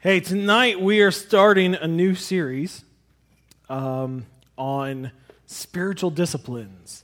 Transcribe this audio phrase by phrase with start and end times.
[0.00, 2.84] Hey, tonight we are starting a new series
[3.68, 5.10] um, on
[5.46, 7.02] spiritual disciplines.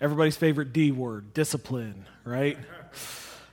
[0.00, 2.56] Everybody's favorite D word, discipline, right?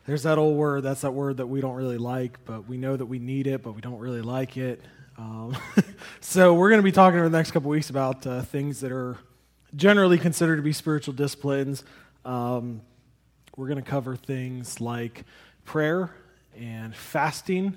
[0.06, 2.96] There's that old word, that's that word that we don't really like, but we know
[2.96, 4.82] that we need it, but we don't really like it.
[5.18, 5.58] Um,
[6.22, 8.94] so, we're going to be talking over the next couple weeks about uh, things that
[8.94, 9.18] are
[9.76, 11.84] generally considered to be spiritual disciplines.
[12.24, 12.80] Um,
[13.58, 15.26] we're going to cover things like
[15.66, 16.12] prayer
[16.58, 17.76] and fasting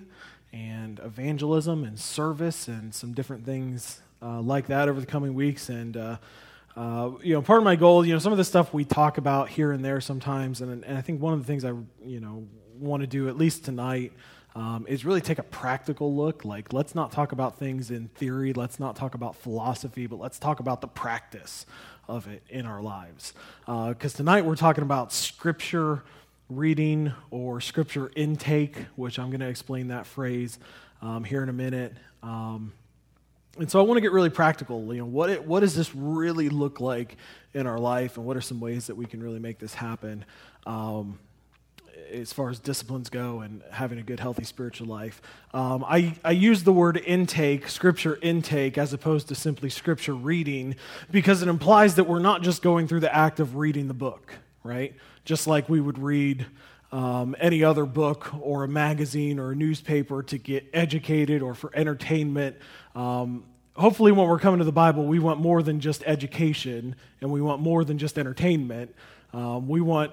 [0.53, 5.69] and evangelism and service and some different things uh, like that over the coming weeks.
[5.69, 6.17] And, uh,
[6.77, 9.19] uh, you know, part of my goal, you know, some of the stuff we talk
[9.19, 11.73] about here and there sometimes, and, and I think one of the things I,
[12.05, 12.47] you know,
[12.79, 14.13] want to do at least tonight
[14.55, 16.45] um, is really take a practical look.
[16.45, 20.39] Like, let's not talk about things in theory, let's not talk about philosophy, but let's
[20.39, 21.65] talk about the practice
[22.09, 23.33] of it in our lives.
[23.61, 26.03] Because uh, tonight we're talking about scripture
[26.49, 30.59] reading or scripture intake, which I'm going to explain that phrase
[31.01, 31.95] um, here in a minute.
[32.23, 32.73] Um,
[33.59, 34.95] and so I want to get really practical.
[34.95, 37.17] You know, what, it, what does this really look like
[37.55, 40.25] in our life, and what are some ways that we can really make this happen?
[40.67, 41.19] Um,
[42.13, 45.23] as far as disciplines go and having a good, healthy spiritual life.
[45.55, 50.77] Um, I, I use the word intake, scripture intake, as opposed to simply scripture reading,
[51.11, 54.35] because it implies that we're not just going through the act of reading the book,
[54.65, 54.95] right?
[55.25, 56.47] Just like we would read
[56.93, 61.75] um, any other book or a magazine or a newspaper to get educated or for
[61.75, 62.57] entertainment.
[62.95, 67.31] Um, hopefully, when we're coming to the Bible, we want more than just education and
[67.31, 68.95] we want more than just entertainment.
[69.33, 70.13] Um, we want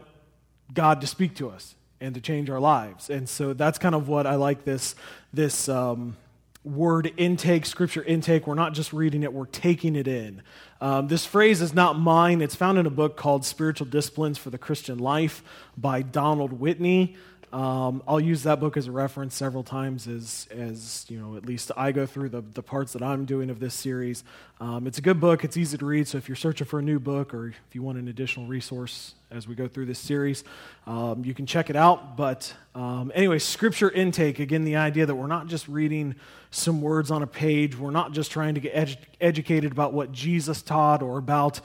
[0.73, 3.09] God to speak to us and to change our lives.
[3.09, 4.95] And so that's kind of what I like this,
[5.33, 6.15] this um,
[6.63, 8.47] word intake, scripture intake.
[8.47, 10.41] We're not just reading it, we're taking it in.
[10.81, 12.41] Um, this phrase is not mine.
[12.41, 15.43] It's found in a book called Spiritual Disciplines for the Christian Life
[15.77, 17.17] by Donald Whitney.
[17.51, 21.45] Um, I'll use that book as a reference several times as, as you know, at
[21.45, 24.23] least I go through the, the parts that I'm doing of this series.
[24.59, 25.43] Um, it's a good book.
[25.43, 26.07] It's easy to read.
[26.07, 29.15] So if you're searching for a new book or if you want an additional resource
[29.31, 30.43] as we go through this series,
[30.85, 32.15] um, you can check it out.
[32.15, 36.15] But um, anyway, scripture intake, again, the idea that we're not just reading
[36.51, 37.77] some words on a page.
[37.77, 41.61] We're not just trying to get edu- educated about what Jesus taught or about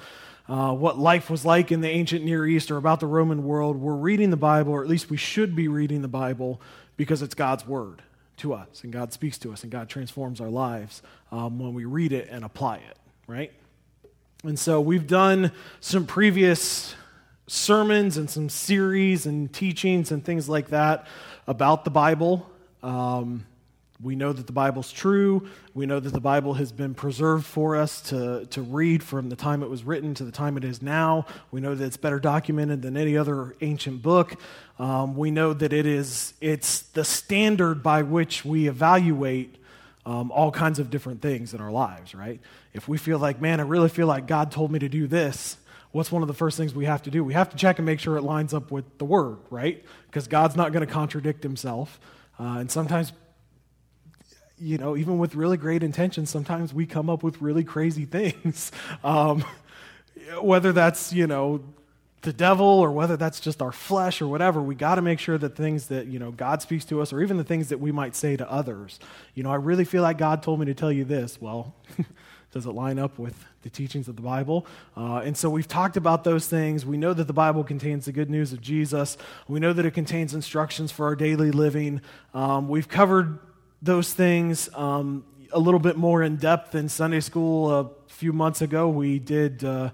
[0.49, 3.77] uh, what life was like in the ancient Near East or about the Roman world.
[3.77, 6.60] We're reading the Bible, or at least we should be reading the Bible,
[6.97, 8.03] because it's God's Word
[8.38, 11.84] to us, and God speaks to us, and God transforms our lives um, when we
[11.84, 12.97] read it and apply it,
[13.27, 13.53] right?
[14.43, 16.94] And so we've done some previous
[17.47, 21.06] sermons and some series and teachings and things like that
[21.47, 22.50] about the Bible.
[22.82, 23.47] Um,
[24.04, 25.48] we know that the Bible's true.
[25.72, 29.37] We know that the Bible has been preserved for us to, to read from the
[29.37, 31.25] time it was written to the time it is now.
[31.50, 34.37] We know that it's better documented than any other ancient book.
[34.78, 39.56] Um, we know that it is it's the standard by which we evaluate
[40.04, 42.41] um, all kinds of different things in our lives, right?
[42.75, 45.56] If we feel like, man, I really feel like God told me to do this,
[45.93, 47.25] what's one of the first things we have to do?
[47.25, 49.82] We have to check and make sure it lines up with the Word, right?
[50.09, 51.98] Because God's not going to contradict Himself.
[52.38, 53.12] Uh, and sometimes
[54.64, 58.72] you know, even with really great intentions, sometimes we come up with really crazy things.
[59.04, 59.44] Um,
[60.41, 61.60] whether that's, you know,
[62.22, 65.36] the devil or whether that's just our flesh or whatever, we got to make sure
[65.36, 67.92] that things that, you know, God speaks to us or even the things that we
[67.92, 68.98] might say to others.
[69.34, 71.38] You know, I really feel like God told me to tell you this.
[71.38, 71.75] Well,
[72.52, 74.66] does it line up with the teachings of the Bible?
[74.96, 76.86] Uh, and so we've talked about those things.
[76.86, 79.19] We know that the Bible contains the good news of Jesus.
[79.46, 82.00] We know that it contains instructions for our daily living.
[82.32, 83.38] Um, we've covered
[83.84, 88.62] those things um, a little bit more in depth in Sunday school a few months
[88.62, 88.89] ago.
[88.89, 89.91] We did uh,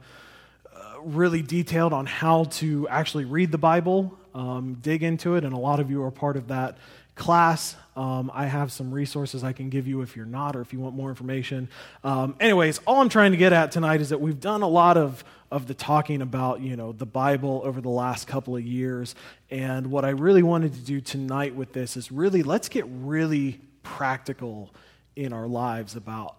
[0.73, 5.53] uh, really detailed on how to actually read the Bible, um, dig into it, and
[5.53, 6.79] a lot of you are part of that
[7.17, 7.75] class.
[7.97, 10.79] Um, I have some resources I can give you if you're not or if you
[10.79, 11.69] want more information.
[12.05, 14.97] Um, anyways, all I'm trying to get at tonight is that we've done a lot
[14.97, 19.17] of of the talking about you know the Bible over the last couple of years,
[19.51, 23.61] and what I really wanted to do tonight with this is really let's get really
[23.91, 24.71] practical
[25.17, 26.37] in our lives about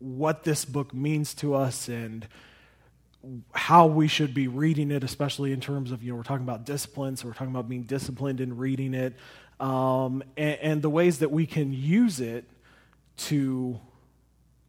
[0.00, 2.26] what this book means to us and
[3.52, 6.66] how we should be reading it, especially in terms of, you know, we're talking about
[6.66, 9.14] discipline, so we're talking about being disciplined in reading it,
[9.60, 12.44] um, and, and, the ways that we can use it
[13.16, 13.78] to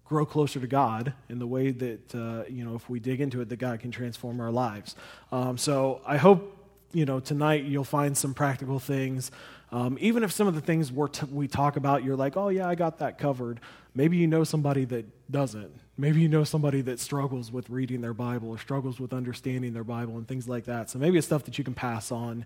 [0.05, 3.41] grow closer to God in the way that, uh, you know, if we dig into
[3.41, 4.95] it, that God can transform our lives.
[5.31, 6.55] Um, so I hope,
[6.93, 9.31] you know, tonight you'll find some practical things
[9.73, 12.69] um, even if some of the things we we talk about, you're like, oh, yeah,
[12.69, 13.59] I got that covered.
[13.95, 15.71] Maybe you know somebody that doesn't.
[15.97, 19.83] Maybe you know somebody that struggles with reading their Bible or struggles with understanding their
[19.83, 20.91] Bible and things like that.
[20.91, 22.45] So maybe it's stuff that you can pass on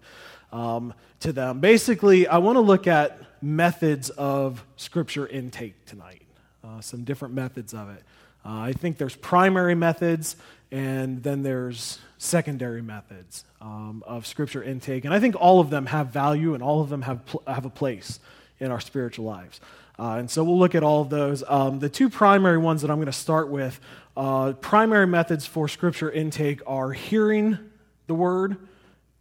[0.53, 1.59] um, to them.
[1.59, 6.25] Basically, I want to look at methods of scripture intake tonight,
[6.63, 8.03] uh, some different methods of it.
[8.45, 10.37] Uh, I think there's primary methods
[10.71, 15.05] and then there's secondary methods um, of scripture intake.
[15.05, 17.65] And I think all of them have value and all of them have, pl- have
[17.65, 18.19] a place
[18.59, 19.61] in our spiritual lives.
[19.99, 21.43] Uh, and so we'll look at all of those.
[21.47, 23.79] Um, the two primary ones that I'm going to start with,
[24.15, 27.57] uh, primary methods for scripture intake are hearing
[28.07, 28.57] the word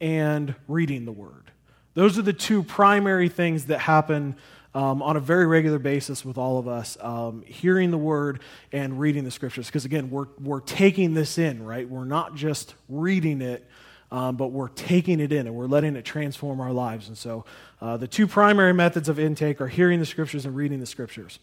[0.00, 1.50] and reading the word.
[1.94, 4.36] Those are the two primary things that happen
[4.76, 8.40] um, on a very regular basis with all of us, um, hearing the word
[8.72, 9.68] and reading the scriptures.
[9.68, 11.88] Because again, we're, we're taking this in, right?
[11.88, 13.66] We're not just reading it,
[14.12, 17.08] um, but we're taking it in and we're letting it transform our lives.
[17.08, 17.46] And so
[17.80, 21.38] uh, the two primary methods of intake are hearing the scriptures and reading the scriptures.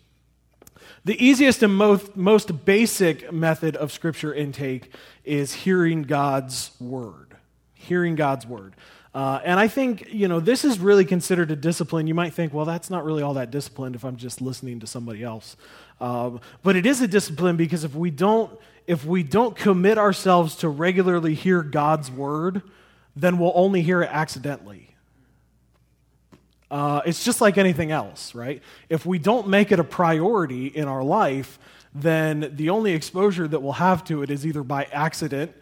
[1.03, 4.93] The easiest and most, most basic method of scripture intake
[5.25, 7.35] is hearing God's word.
[7.73, 8.75] Hearing God's word.
[9.13, 12.07] Uh, and I think, you know, this is really considered a discipline.
[12.07, 14.87] You might think, well, that's not really all that disciplined if I'm just listening to
[14.87, 15.55] somebody else.
[16.01, 18.51] Um, but it is a discipline because if we don't
[18.85, 22.61] if we don't commit ourselves to regularly hear God's word,
[23.15, 24.89] then we'll only hear it accidentally.
[26.69, 28.61] Uh, it's just like anything else, right?
[28.89, 31.59] If we don't make it a priority in our life,
[31.93, 35.53] then the only exposure that we'll have to it is either by accident,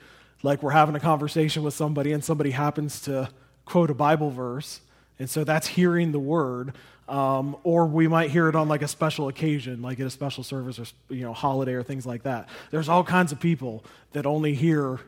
[0.42, 3.30] like we're having a conversation with somebody and somebody happens to
[3.72, 4.82] quote a Bible verse,
[5.18, 6.74] and so that's hearing the word,
[7.08, 10.44] um, or we might hear it on like a special occasion, like at a special
[10.44, 12.50] service or you know holiday or things like that.
[12.70, 15.00] There's all kinds of people that only hear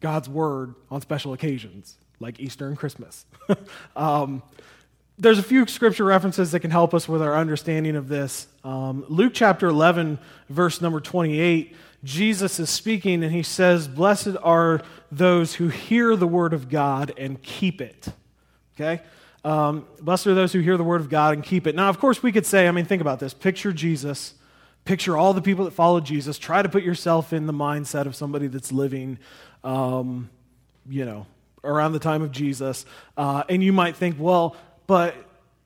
[0.00, 3.24] God's word on special occasions, like Easter and Christmas.
[3.96, 4.42] um,
[5.18, 8.46] there's a few scripture references that can help us with our understanding of this.
[8.62, 10.18] Um, Luke chapter 11,
[10.50, 11.74] verse number 28,
[12.04, 17.12] Jesus is speaking and he says, Blessed are those who hear the word of God
[17.16, 18.08] and keep it.
[18.74, 19.02] Okay?
[19.44, 21.74] Um, blessed are those who hear the word of God and keep it.
[21.74, 23.34] Now, of course, we could say, I mean, think about this.
[23.34, 24.34] Picture Jesus,
[24.84, 26.38] picture all the people that follow Jesus.
[26.38, 29.18] Try to put yourself in the mindset of somebody that's living,
[29.64, 30.30] um,
[30.88, 31.26] you know,
[31.64, 32.86] around the time of Jesus.
[33.16, 34.56] Uh, and you might think, well,
[34.86, 35.14] but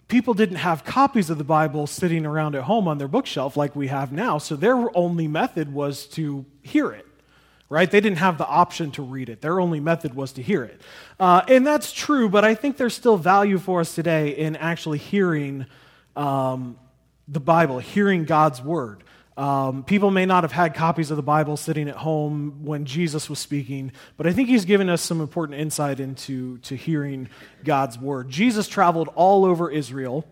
[0.09, 3.75] people didn't have copies of the Bible sitting around at home on their bookshelf like
[3.75, 4.39] we have now.
[4.39, 7.07] So their only method was to hear it
[7.69, 7.91] right?
[7.91, 9.41] They didn't have the option to read it.
[9.41, 10.81] Their only method was to hear it.
[11.19, 14.99] Uh, and that's true, but I think there's still value for us today in actually
[14.99, 15.67] hearing
[16.15, 16.79] um,
[17.27, 19.03] the Bible, hearing God's word.
[19.37, 23.29] Um, people may not have had copies of the Bible sitting at home when Jesus
[23.29, 27.29] was speaking, but I think he's given us some important insight into to hearing
[27.63, 28.31] God's word.
[28.31, 30.27] Jesus traveled all over Israel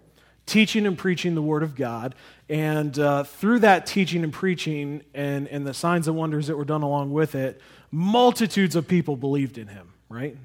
[0.47, 2.15] teaching and preaching the Word of God.
[2.49, 6.65] And uh, through that teaching and preaching and, and the signs and wonders that were
[6.65, 7.61] done along with it,
[7.91, 10.37] multitudes of people believed in him, right?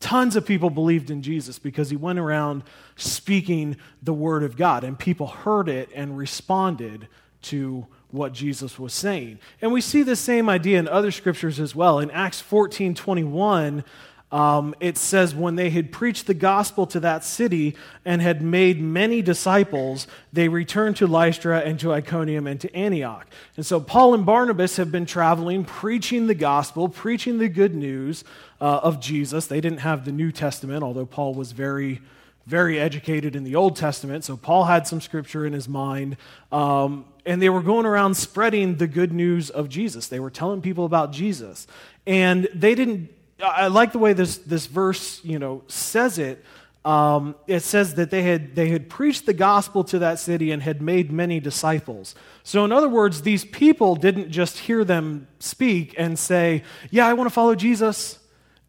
[0.00, 2.62] Tons of people believed in Jesus because he went around
[2.96, 7.08] speaking the Word of God, and people heard it and responded
[7.48, 9.38] to what Jesus was saying.
[9.60, 11.98] And we see the same idea in other scriptures as well.
[11.98, 13.84] In Acts 14 21,
[14.30, 17.74] um, it says, when they had preached the gospel to that city
[18.04, 23.26] and had made many disciples, they returned to Lystra and to Iconium and to Antioch.
[23.56, 28.22] And so Paul and Barnabas have been traveling, preaching the gospel, preaching the good news
[28.60, 29.46] uh, of Jesus.
[29.46, 32.02] They didn't have the New Testament, although Paul was very,
[32.46, 34.24] very educated in the Old Testament.
[34.24, 36.18] So Paul had some scripture in his mind.
[36.52, 40.08] Um, and they were going around spreading the good news of Jesus.
[40.08, 41.66] They were telling people about Jesus.
[42.06, 46.44] And they didn't I like the way this, this verse, you know, says it.
[46.84, 50.62] Um, it says that they had, they had preached the gospel to that city and
[50.62, 52.14] had made many disciples.
[52.42, 57.12] So, in other words, these people didn't just hear them speak and say, Yeah, I
[57.12, 58.18] want to follow Jesus,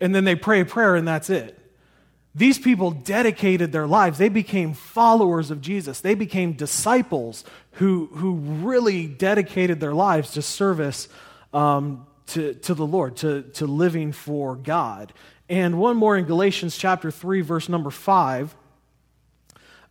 [0.01, 1.58] and then they pray a prayer and that's it.
[2.35, 4.17] These people dedicated their lives.
[4.17, 5.99] They became followers of Jesus.
[5.99, 7.43] They became disciples
[7.73, 11.09] who, who really dedicated their lives to service
[11.53, 15.13] um, to, to the Lord, to, to living for God.
[15.49, 18.55] And one more in Galatians chapter 3, verse number 5.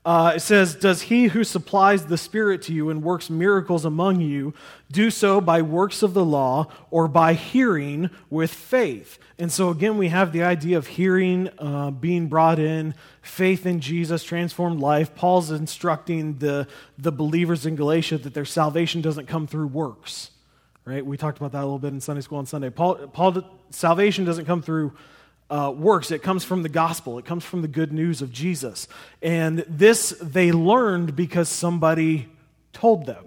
[0.04, 4.20] Uh, it says, Does he who supplies the Spirit to you and works miracles among
[4.20, 4.54] you
[4.90, 9.18] do so by works of the law or by hearing with faith?
[9.38, 13.80] And so, again, we have the idea of hearing uh, being brought in, faith in
[13.80, 15.14] Jesus, transformed life.
[15.14, 20.30] Paul's instructing the, the believers in Galatia that their salvation doesn't come through works
[20.88, 21.04] right?
[21.04, 22.70] We talked about that a little bit in Sunday school on Sunday.
[22.70, 24.94] Paul, Paul salvation doesn't come through
[25.50, 28.88] uh, works, it comes from the gospel, it comes from the good news of Jesus.
[29.22, 32.28] And this they learned because somebody
[32.72, 33.24] told them.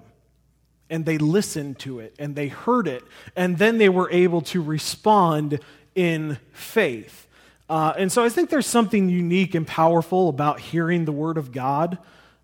[0.91, 3.03] and they listened to it and they heard it,
[3.35, 5.59] and then they were able to respond
[5.95, 7.27] in faith.
[7.69, 11.53] Uh, and so I think there's something unique and powerful about hearing the Word of
[11.53, 11.97] God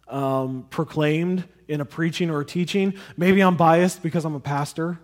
[0.08, 2.94] um, proclaimed in a preaching or a teaching.
[3.18, 4.98] Maybe I'm biased because I'm a pastor,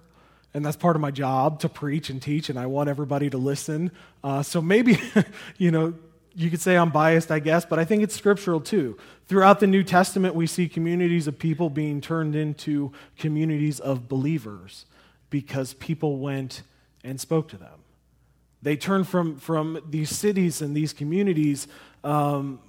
[0.53, 3.37] and that's part of my job to preach and teach, and I want everybody to
[3.37, 3.91] listen.
[4.23, 4.99] Uh, so maybe,
[5.57, 5.93] you know,
[6.35, 8.97] you could say I'm biased, I guess, but I think it's scriptural too.
[9.27, 14.85] Throughout the New Testament, we see communities of people being turned into communities of believers
[15.29, 16.63] because people went
[17.03, 17.83] and spoke to them.
[18.61, 21.67] They turned from, from these cities and these communities
[22.03, 22.59] um,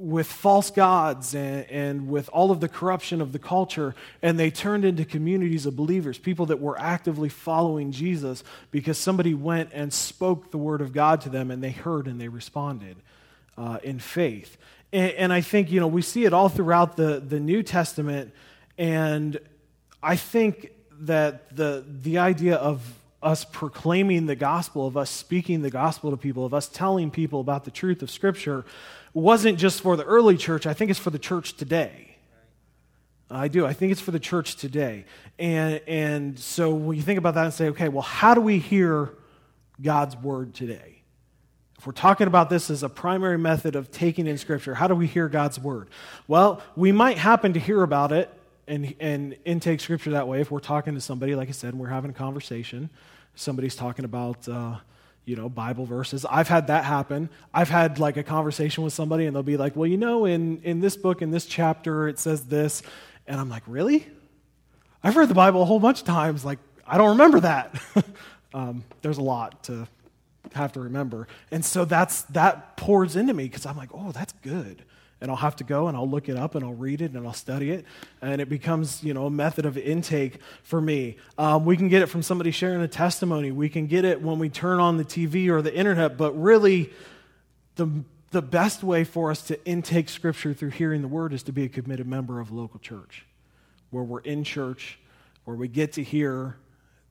[0.00, 4.50] with false gods and, and, with all of the corruption of the culture, and they
[4.50, 9.92] turned into communities of believers, people that were actively following Jesus because somebody went and
[9.92, 12.96] spoke the word of God to them, and they heard and they responded
[13.58, 14.56] uh, in faith.
[14.92, 18.32] And, and I think, you know, we see it all throughout the, the New Testament,
[18.78, 19.38] and
[20.02, 22.82] I think that the, the idea of
[23.22, 27.40] us proclaiming the gospel, of us speaking the gospel to people, of us telling people
[27.40, 28.64] about the truth of Scripture,
[29.12, 32.16] wasn't just for the early church, I think it's for the church today.
[33.30, 33.64] I do.
[33.64, 35.04] I think it's for the church today.
[35.38, 38.58] And, and so when you think about that and say, okay, well, how do we
[38.58, 39.10] hear
[39.80, 41.02] God's word today?
[41.78, 44.94] If we're talking about this as a primary method of taking in Scripture, how do
[44.94, 45.88] we hear God's word?
[46.26, 48.28] Well, we might happen to hear about it
[48.66, 51.88] and, and intake Scripture that way if we're talking to somebody, like I said, we're
[51.88, 52.90] having a conversation.
[53.34, 54.48] Somebody's talking about.
[54.48, 54.76] Uh,
[55.30, 56.26] you know, Bible verses.
[56.28, 57.30] I've had that happen.
[57.54, 60.60] I've had like a conversation with somebody and they'll be like, well, you know, in,
[60.64, 62.82] in this book, in this chapter, it says this.
[63.28, 64.08] And I'm like, really?
[65.04, 66.44] I've read the Bible a whole bunch of times.
[66.44, 67.80] Like, I don't remember that.
[68.54, 69.86] um, there's a lot to
[70.54, 71.28] have to remember.
[71.52, 74.82] And so that's, that pours into me because I'm like, oh, that's good
[75.20, 77.26] and I'll have to go and I'll look it up and I'll read it and
[77.26, 77.84] I'll study it,
[78.22, 81.16] and it becomes you know a method of intake for me.
[81.38, 83.50] Um, we can get it from somebody sharing a testimony.
[83.52, 86.90] We can get it when we turn on the TV or the internet, but really,
[87.76, 87.88] the
[88.30, 91.64] the best way for us to intake Scripture through hearing the Word is to be
[91.64, 93.26] a committed member of a local church,
[93.90, 94.98] where we're in church,
[95.44, 96.56] where we get to hear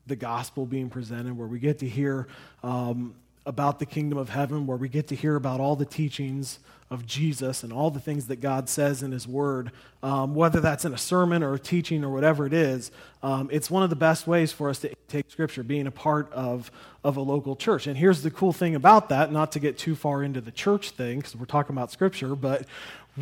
[0.07, 2.27] the gospel being presented, where we get to hear
[2.63, 3.13] um,
[3.49, 6.59] about the kingdom of heaven, where we get to hear about all the teachings
[6.91, 9.71] of Jesus and all the things that God says in His Word,
[10.03, 12.91] um, whether that's in a sermon or a teaching or whatever it is,
[13.23, 16.31] um, it's one of the best ways for us to take Scripture, being a part
[16.31, 16.71] of,
[17.03, 17.87] of a local church.
[17.87, 20.91] And here's the cool thing about that, not to get too far into the church
[20.91, 22.67] thing, because we're talking about Scripture, but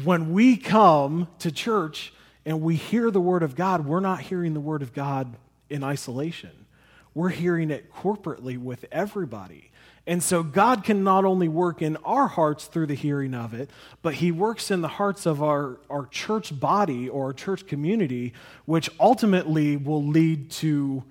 [0.04, 2.14] when we come to church
[2.46, 5.36] and we hear the Word of God, we're not hearing the Word of God
[5.70, 6.67] in isolation.
[7.18, 9.72] We're hearing it corporately with everybody.
[10.06, 13.72] And so God can not only work in our hearts through the hearing of it,
[14.04, 18.34] but He works in the hearts of our, our church body or our church community,
[18.66, 21.04] which ultimately will lead to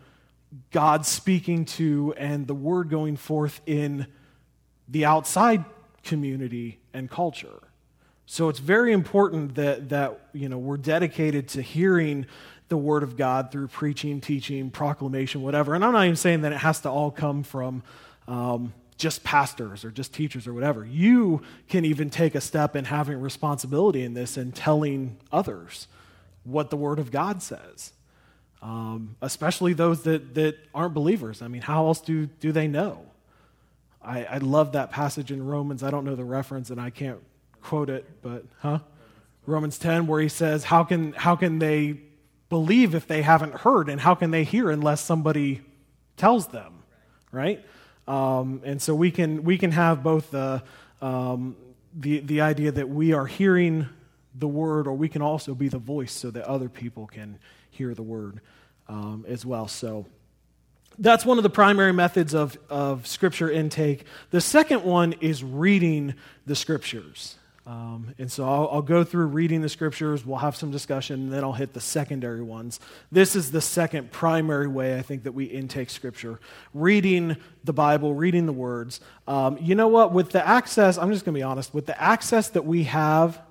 [0.70, 4.06] God speaking to and the word going forth in
[4.86, 5.64] the outside
[6.04, 7.66] community and culture.
[8.26, 12.26] So it's very important that, that you know, we're dedicated to hearing
[12.68, 15.74] the word of God through preaching, teaching, proclamation, whatever.
[15.74, 17.82] And I'm not even saying that it has to all come from.
[18.26, 20.84] Um, just pastors or just teachers or whatever.
[20.84, 25.86] You can even take a step in having responsibility in this and telling others
[26.44, 27.92] what the Word of God says,
[28.62, 31.42] um, especially those that, that aren't believers.
[31.42, 33.04] I mean, how else do, do they know?
[34.02, 35.82] I, I love that passage in Romans.
[35.82, 37.18] I don't know the reference and I can't
[37.60, 38.78] quote it, but, huh?
[39.44, 42.00] Romans 10, where he says, How can, how can they
[42.48, 43.88] believe if they haven't heard?
[43.88, 45.62] And how can they hear unless somebody
[46.16, 46.82] tells them,
[47.32, 47.64] right?
[48.08, 50.62] Um, and so we can, we can have both the,
[51.02, 51.56] um,
[51.94, 53.88] the, the idea that we are hearing
[54.34, 57.38] the word, or we can also be the voice so that other people can
[57.70, 58.40] hear the word
[58.88, 59.66] um, as well.
[59.66, 60.06] So
[60.98, 64.04] that's one of the primary methods of, of scripture intake.
[64.30, 66.14] The second one is reading
[66.46, 67.36] the scriptures.
[67.66, 71.32] Um, and so I'll, I'll, go through reading the scriptures, we'll have some discussion, and
[71.32, 72.78] then I'll hit the secondary ones.
[73.10, 76.38] This is the second primary way I think that we intake scripture
[76.72, 79.00] reading the Bible, reading the words.
[79.26, 80.12] Um, you know what?
[80.12, 83.42] With the access, I'm just going to be honest, with the access that we have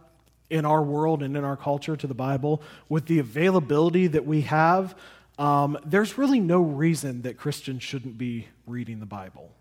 [0.50, 4.41] in our world and in our culture to the Bible, with the availability that we
[4.41, 4.95] have,
[5.38, 9.51] um, there's really no reason that Christians shouldn't be reading the Bible.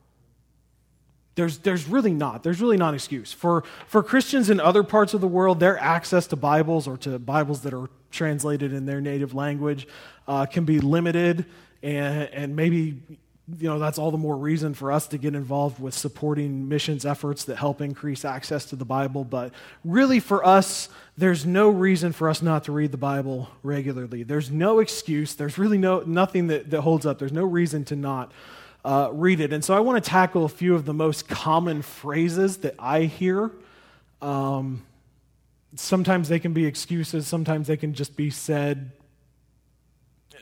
[1.37, 2.43] There's, there's really not.
[2.43, 3.33] There's really not an excuse.
[3.33, 7.19] For, for Christians in other parts of the world, their access to Bibles or to
[7.19, 9.89] Bibles that are translated in their native language
[10.29, 11.45] uh, can be limited
[11.83, 13.03] and, and maybe
[13.59, 17.05] you know, that's all the more reason for us to get involved with supporting missions
[17.05, 19.23] efforts that help increase access to the Bible.
[19.23, 19.53] But
[19.85, 20.89] really, for us,
[21.19, 24.23] there's no reason for us not to read the Bible regularly.
[24.23, 25.35] There's no excuse.
[25.35, 27.19] There's really no, nothing that, that holds up.
[27.19, 28.33] There's no reason to not
[28.85, 29.53] uh, read it.
[29.53, 33.03] And so I want to tackle a few of the most common phrases that I
[33.03, 33.51] hear.
[34.21, 34.85] Um,
[35.75, 38.93] sometimes they can be excuses, sometimes they can just be said,
[40.35, 40.39] uh,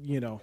[0.00, 0.40] you know,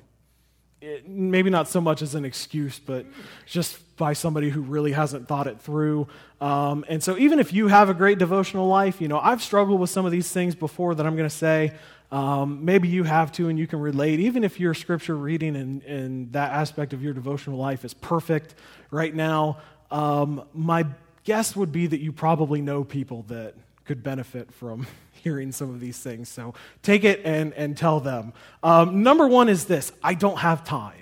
[0.81, 3.05] it, maybe not so much as an excuse, but
[3.45, 6.07] just by somebody who really hasn't thought it through.
[6.41, 9.79] Um, and so, even if you have a great devotional life, you know, I've struggled
[9.79, 11.73] with some of these things before that I'm going to say.
[12.13, 14.19] Um, maybe you have to and you can relate.
[14.19, 18.53] Even if your scripture reading and, and that aspect of your devotional life is perfect
[18.91, 19.57] right now,
[19.89, 20.85] um, my
[21.23, 23.55] guess would be that you probably know people that
[23.85, 24.85] could benefit from
[25.23, 26.29] hearing some of these things.
[26.29, 26.53] So
[26.83, 28.33] take it and, and tell them.
[28.61, 30.93] Um, number one is this I don't have time.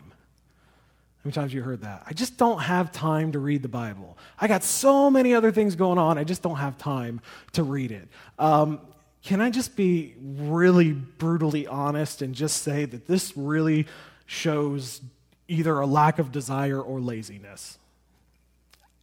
[1.21, 2.03] How many times you heard that?
[2.07, 4.17] I just don't have time to read the Bible.
[4.39, 7.19] I got so many other things going on, I just don't have time
[7.51, 8.07] to read it.
[8.39, 8.79] Um,
[9.23, 13.87] can I just be really brutally honest and just say that this really
[14.25, 15.01] shows
[15.47, 17.77] either a lack of desire or laziness?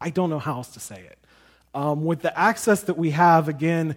[0.01, 1.19] I don't know how else to say it.
[1.75, 3.97] Um, with the access that we have, again,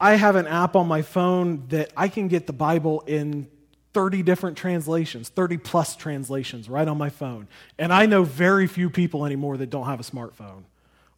[0.00, 3.48] I have an app on my phone that I can get the Bible in
[3.94, 7.48] 30 different translations, 30 plus translations right on my phone.
[7.78, 10.64] And I know very few people anymore that don't have a smartphone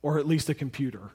[0.03, 1.11] or at least a computer.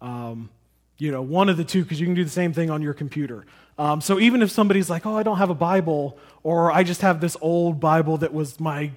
[0.00, 0.50] Um,
[0.98, 2.94] you know, one of the two, because you can do the same thing on your
[2.94, 3.44] computer.
[3.78, 7.02] Um, so even if somebody's like, oh, I don't have a Bible, or I just
[7.02, 8.92] have this old Bible that was my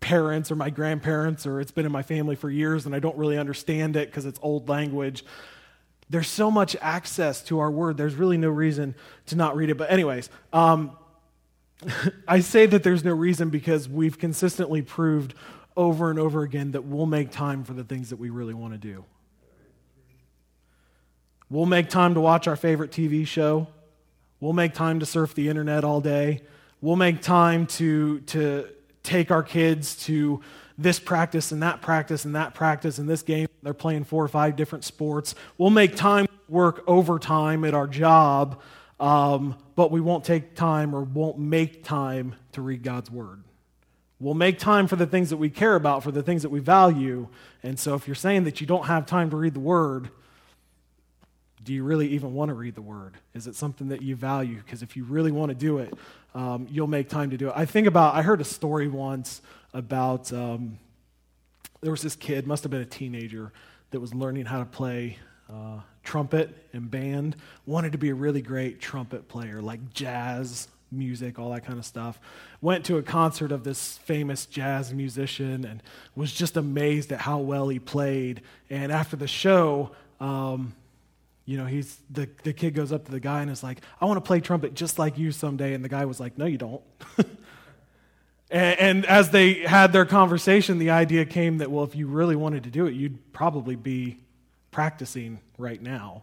[0.00, 3.16] parents or my grandparents, or it's been in my family for years and I don't
[3.16, 5.24] really understand it because it's old language,
[6.08, 8.94] there's so much access to our word, there's really no reason
[9.26, 9.76] to not read it.
[9.76, 10.96] But, anyways, um,
[12.28, 15.34] I say that there's no reason because we've consistently proved
[15.76, 18.74] over and over again that we'll make time for the things that we really want
[18.74, 19.04] to do.
[21.52, 23.66] We'll make time to watch our favorite TV show.
[24.40, 26.40] We'll make time to surf the internet all day.
[26.80, 28.68] We'll make time to, to
[29.02, 30.40] take our kids to
[30.78, 33.48] this practice and that practice and that practice and this game.
[33.62, 35.34] They're playing four or five different sports.
[35.58, 38.62] We'll make time work overtime at our job,
[38.98, 43.42] um, but we won't take time or won't make time to read God's word.
[44.18, 46.60] We'll make time for the things that we care about, for the things that we
[46.60, 47.28] value.
[47.62, 50.08] And so if you're saying that you don't have time to read the word,
[51.64, 53.14] do you really even want to read the word?
[53.34, 54.56] Is it something that you value?
[54.56, 55.94] Because if you really want to do it,
[56.34, 57.52] um, you'll make time to do it.
[57.54, 59.42] I think about, I heard a story once
[59.74, 60.78] about um,
[61.80, 63.52] there was this kid, must have been a teenager,
[63.90, 65.18] that was learning how to play
[65.50, 71.38] uh, trumpet and band, wanted to be a really great trumpet player, like jazz music,
[71.38, 72.18] all that kind of stuff.
[72.60, 75.82] Went to a concert of this famous jazz musician and
[76.14, 78.42] was just amazed at how well he played.
[78.70, 80.74] And after the show, um,
[81.44, 84.04] you know, he's the, the kid goes up to the guy and is like, I
[84.04, 85.74] want to play trumpet just like you someday.
[85.74, 86.82] And the guy was like, No, you don't.
[88.50, 92.36] and, and, as they had their conversation, the idea came that, well, if you really
[92.36, 94.18] wanted to do it, you'd probably be
[94.70, 96.22] practicing right now.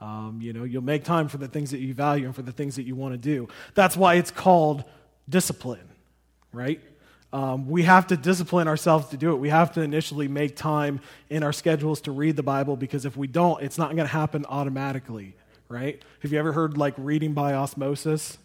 [0.00, 2.52] Um, you know, you'll make time for the things that you value and for the
[2.52, 3.48] things that you want to do.
[3.74, 4.84] That's why it's called
[5.28, 5.88] discipline,
[6.52, 6.80] right?
[7.32, 9.36] Um, we have to discipline ourselves to do it.
[9.36, 13.16] We have to initially make time in our schedules to read the Bible because if
[13.16, 15.34] we don't, it's not going to happen automatically,
[15.68, 16.02] right?
[16.20, 18.38] Have you ever heard like reading by osmosis?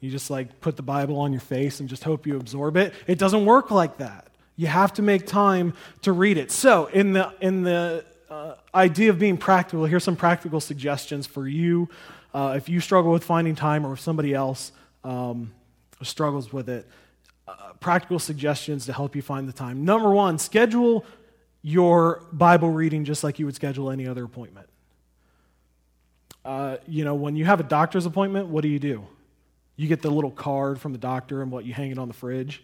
[0.00, 2.92] You just like put the Bible on your face and just hope you absorb it.
[3.06, 4.26] It doesn't work like that.
[4.56, 5.72] You have to make time
[6.02, 6.50] to read it.
[6.50, 11.48] So, in the in the uh, idea of being practical, here's some practical suggestions for
[11.48, 11.88] you.
[12.34, 14.72] Uh, if you struggle with finding time, or if somebody else
[15.04, 15.52] um,
[16.02, 16.86] struggles with it,
[17.80, 19.84] practical suggestions to help you find the time.
[19.84, 21.04] Number one, schedule
[21.62, 24.68] your Bible reading just like you would schedule any other appointment.
[26.44, 29.04] Uh, you know, when you have a doctor's appointment, what do you do?
[29.76, 32.14] You get the little card from the doctor and what you hang it on the
[32.14, 32.62] fridge,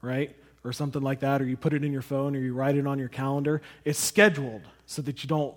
[0.00, 0.34] right?
[0.64, 2.86] Or something like that, or you put it in your phone or you write it
[2.86, 3.62] on your calendar.
[3.84, 5.54] It's scheduled so that you don't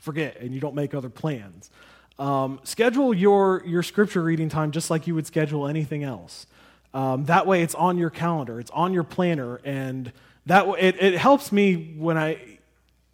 [0.00, 1.70] forget and you don't make other plans.
[2.18, 6.46] Um, schedule your, your scripture reading time just like you would schedule anything else.
[6.94, 10.12] Um, that way, it's on your calendar, it's on your planner, and
[10.46, 12.38] that it, it helps me when I,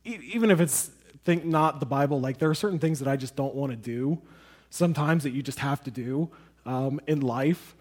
[0.04, 0.90] even if it's
[1.24, 3.76] think not the Bible, like there are certain things that I just don't want to
[3.76, 4.20] do.
[4.68, 6.28] Sometimes that you just have to do
[6.66, 7.74] um, in life,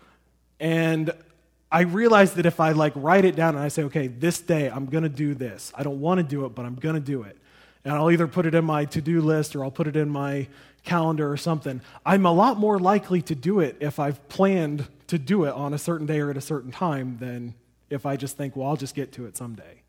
[0.59, 1.13] and
[1.71, 4.69] I realize that if I like write it down and I say, okay, this day
[4.69, 5.71] I'm to do this.
[5.75, 7.37] I don't want to do it, but I'm to do it.
[7.85, 10.09] And I'll either put it in my to do list or I'll put it in
[10.09, 10.47] my
[10.83, 15.17] calendar or something, I'm a lot more likely to do it if I've planned to
[15.17, 17.53] do it on a certain day or at a certain time than
[17.89, 19.81] if I just think, well, I'll just get to it someday.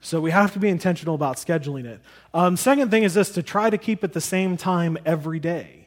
[0.00, 2.00] So we have to be intentional about scheduling it.
[2.34, 5.86] Um, second thing is this to try to keep it the same time every day.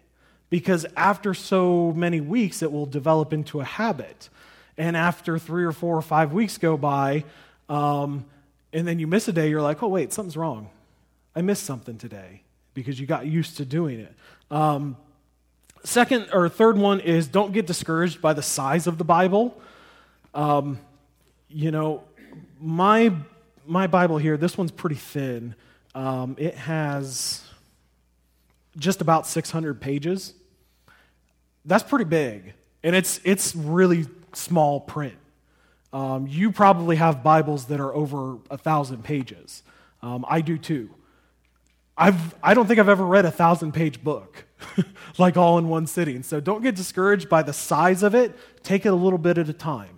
[0.49, 4.29] Because after so many weeks, it will develop into a habit.
[4.77, 7.25] And after three or four or five weeks go by,
[7.67, 8.25] um,
[8.71, 10.69] and then you miss a day, you're like, oh, wait, something's wrong.
[11.35, 12.44] I missed something today
[12.75, 14.13] because you got used to doing it.
[14.51, 14.97] Um,
[15.83, 19.59] second or third one is don't get discouraged by the size of the Bible.
[20.35, 20.79] Um,
[21.49, 22.03] you know,
[22.59, 23.11] my
[23.65, 25.55] my Bible here, this one's pretty thin.
[25.95, 27.43] Um, it has
[28.77, 30.33] just about 600 pages.
[31.63, 35.15] That's pretty big, and it's it's really small print.
[35.93, 39.63] Um, you probably have Bibles that are over a thousand pages.
[40.01, 40.89] Um, I do too.
[41.97, 44.45] I've I don't think I've ever read a thousand page book
[45.17, 46.23] like all in one sitting.
[46.23, 48.35] So don't get discouraged by the size of it.
[48.63, 49.95] Take it a little bit at a time.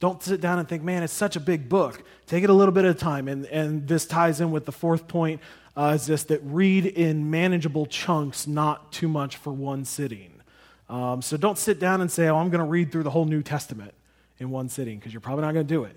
[0.00, 2.02] Don't sit down and think, man, it's such a big book.
[2.26, 3.28] Take it a little bit at a time.
[3.28, 5.40] And, and this ties in with the fourth point
[5.76, 10.42] uh, is this that read in manageable chunks, not too much for one sitting.
[10.88, 13.24] Um, so don't sit down and say, oh, I'm going to read through the whole
[13.24, 13.94] New Testament
[14.38, 15.96] in one sitting, because you're probably not going to do it.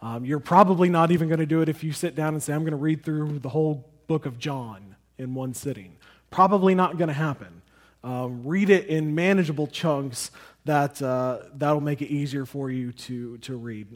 [0.00, 2.52] Um, you're probably not even going to do it if you sit down and say,
[2.52, 5.96] I'm going to read through the whole book of John in one sitting.
[6.30, 7.62] Probably not going to happen.
[8.02, 10.30] Um, read it in manageable chunks
[10.64, 13.86] that, uh, that'll make it easier for you to, to read.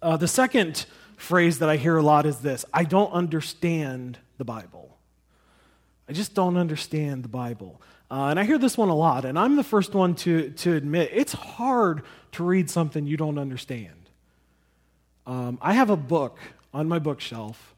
[0.00, 4.44] Uh, the second phrase that I hear a lot is this I don't understand the
[4.44, 4.96] Bible.
[6.08, 7.80] I just don't understand the Bible.
[8.10, 10.74] Uh, and I hear this one a lot, and I'm the first one to, to
[10.74, 14.10] admit it's hard to read something you don't understand.
[15.26, 16.38] Um, I have a book
[16.74, 17.71] on my bookshelf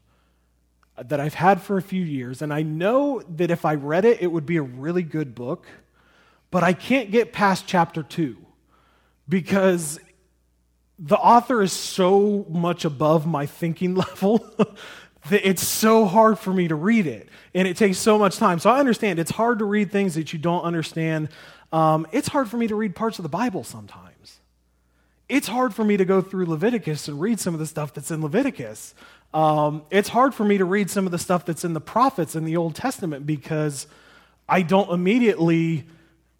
[1.01, 4.21] that I've had for a few years, and I know that if I read it,
[4.21, 5.67] it would be a really good book
[6.55, 8.37] but I can't get past chapter two
[9.27, 9.99] because
[10.97, 14.37] the author is so much above my thinking level
[15.29, 17.27] that it's so hard for me to read it.
[17.53, 18.59] And it takes so much time.
[18.59, 21.27] So I understand it's hard to read things that you don't understand.
[21.73, 24.39] Um, it's hard for me to read parts of the Bible sometimes.
[25.27, 28.11] It's hard for me to go through Leviticus and read some of the stuff that's
[28.11, 28.95] in Leviticus.
[29.35, 32.37] Um, it's hard for me to read some of the stuff that's in the prophets
[32.37, 33.85] in the Old Testament because
[34.47, 35.83] I don't immediately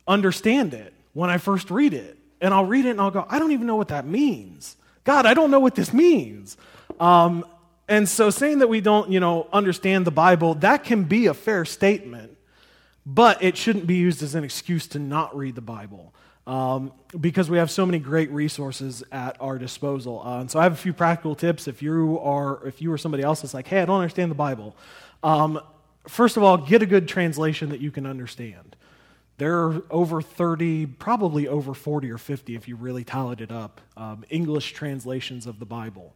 [0.08, 2.18] understand it when I first read it.
[2.40, 4.78] And I'll read it and I'll go, I don't even know what that means.
[5.04, 6.56] God, I don't know what this means.
[6.98, 7.44] Um,
[7.90, 11.34] and so saying that we don't, you know, understand the Bible, that can be a
[11.34, 12.38] fair statement,
[13.06, 16.14] but it shouldn't be used as an excuse to not read the Bible.
[16.48, 20.22] Um, because we have so many great resources at our disposal.
[20.24, 23.00] Uh, and so I have a few practical tips if you are if you or
[23.00, 24.76] somebody else is like, hey, I don't understand the Bible.
[25.24, 25.60] Um,
[26.08, 28.76] first of all, get a good translation that you can understand.
[29.38, 33.82] There are over 30, probably over 40 or 50 if you really tallied it up,
[33.98, 36.16] um, English translations of the Bible.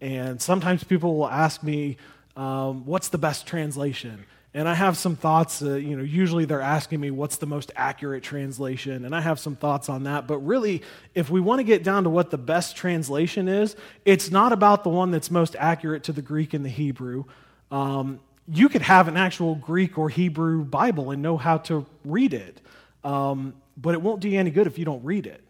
[0.00, 1.98] And sometimes people will ask me,
[2.36, 4.24] um, what's the best translation?
[4.56, 5.60] And I have some thoughts.
[5.60, 9.40] Uh, you know, usually they're asking me what's the most accurate translation, and I have
[9.40, 10.28] some thoughts on that.
[10.28, 14.30] But really, if we want to get down to what the best translation is, it's
[14.30, 17.24] not about the one that's most accurate to the Greek and the Hebrew.
[17.72, 22.32] Um, you could have an actual Greek or Hebrew Bible and know how to read
[22.32, 22.60] it,
[23.02, 25.42] um, but it won't do you any good if you don't read it.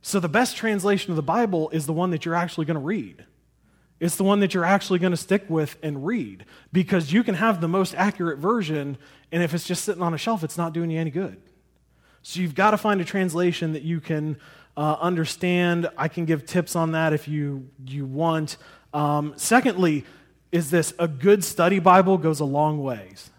[0.00, 2.80] So, the best translation of the Bible is the one that you're actually going to
[2.80, 3.26] read.
[4.00, 7.34] It's the one that you're actually going to stick with and read because you can
[7.36, 8.96] have the most accurate version,
[9.30, 11.40] and if it's just sitting on a shelf, it's not doing you any good.
[12.22, 14.38] So, you've got to find a translation that you can
[14.76, 15.88] uh, understand.
[15.96, 18.56] I can give tips on that if you, you want.
[18.92, 20.04] Um, secondly,
[20.52, 23.30] is this a good study Bible goes a long ways.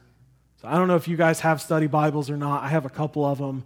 [0.61, 2.63] So I don't know if you guys have study Bibles or not.
[2.63, 3.63] I have a couple of them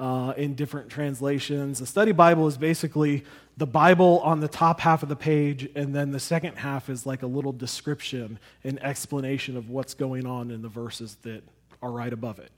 [0.00, 1.78] uh, in different translations.
[1.78, 3.24] The study Bible is basically
[3.58, 7.04] the Bible on the top half of the page, and then the second half is
[7.04, 11.42] like a little description and explanation of what's going on in the verses that
[11.82, 12.52] are right above it.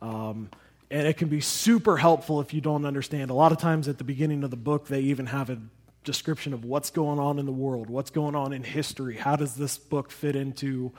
[0.00, 0.48] Um,
[0.90, 3.30] and it can be super helpful if you don't understand.
[3.30, 5.58] A lot of times at the beginning of the book, they even have a
[6.04, 9.16] description of what's going on in the world, what's going on in history.
[9.16, 10.90] How does this book fit into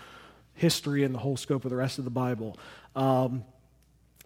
[0.54, 2.58] history and the whole scope of the rest of the Bible?
[2.96, 3.44] Um,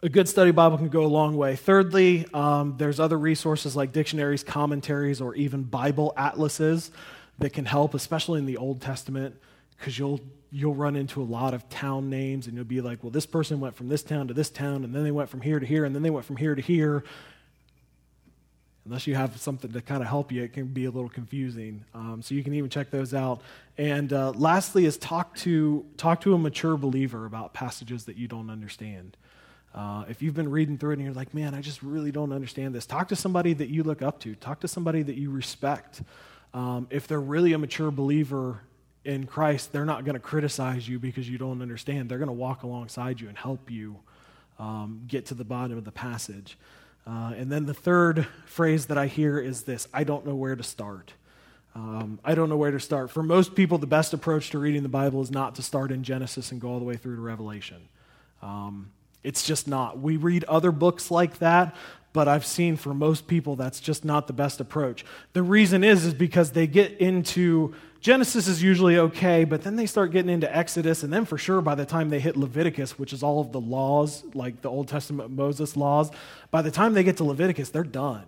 [0.03, 1.55] a good study Bible can go a long way.
[1.55, 6.91] Thirdly, um, there's other resources like dictionaries, commentaries, or even Bible atlases
[7.39, 9.35] that can help, especially in the Old Testament,
[9.77, 10.19] because you'll
[10.53, 13.61] you'll run into a lot of town names and you'll be like, well, this person
[13.61, 15.85] went from this town to this town, and then they went from here to here,
[15.85, 17.03] and then they went from here to here
[18.85, 21.85] unless you have something to kind of help you, it can be a little confusing.
[21.93, 23.41] Um, so you can even check those out.
[23.77, 28.27] And uh, lastly, is talk to talk to a mature believer about passages that you
[28.27, 29.17] don't understand.
[29.73, 32.33] Uh, if you've been reading through it and you're like, man, I just really don't
[32.33, 34.35] understand this, talk to somebody that you look up to.
[34.35, 36.01] Talk to somebody that you respect.
[36.53, 38.61] Um, if they're really a mature believer
[39.05, 42.09] in Christ, they're not going to criticize you because you don't understand.
[42.09, 43.97] They're going to walk alongside you and help you
[44.59, 46.57] um, get to the bottom of the passage.
[47.07, 50.55] Uh, and then the third phrase that I hear is this I don't know where
[50.55, 51.13] to start.
[51.73, 53.09] Um, I don't know where to start.
[53.09, 56.03] For most people, the best approach to reading the Bible is not to start in
[56.03, 57.87] Genesis and go all the way through to Revelation.
[58.41, 58.91] Um,
[59.23, 59.99] it's just not.
[59.99, 61.75] We read other books like that,
[62.13, 65.05] but I've seen for most people that's just not the best approach.
[65.33, 69.85] The reason is is because they get into Genesis is usually okay, but then they
[69.85, 73.13] start getting into Exodus, and then for sure by the time they hit Leviticus, which
[73.13, 76.09] is all of the laws, like the Old Testament Moses laws,
[76.49, 78.25] by the time they get to Leviticus, they're done.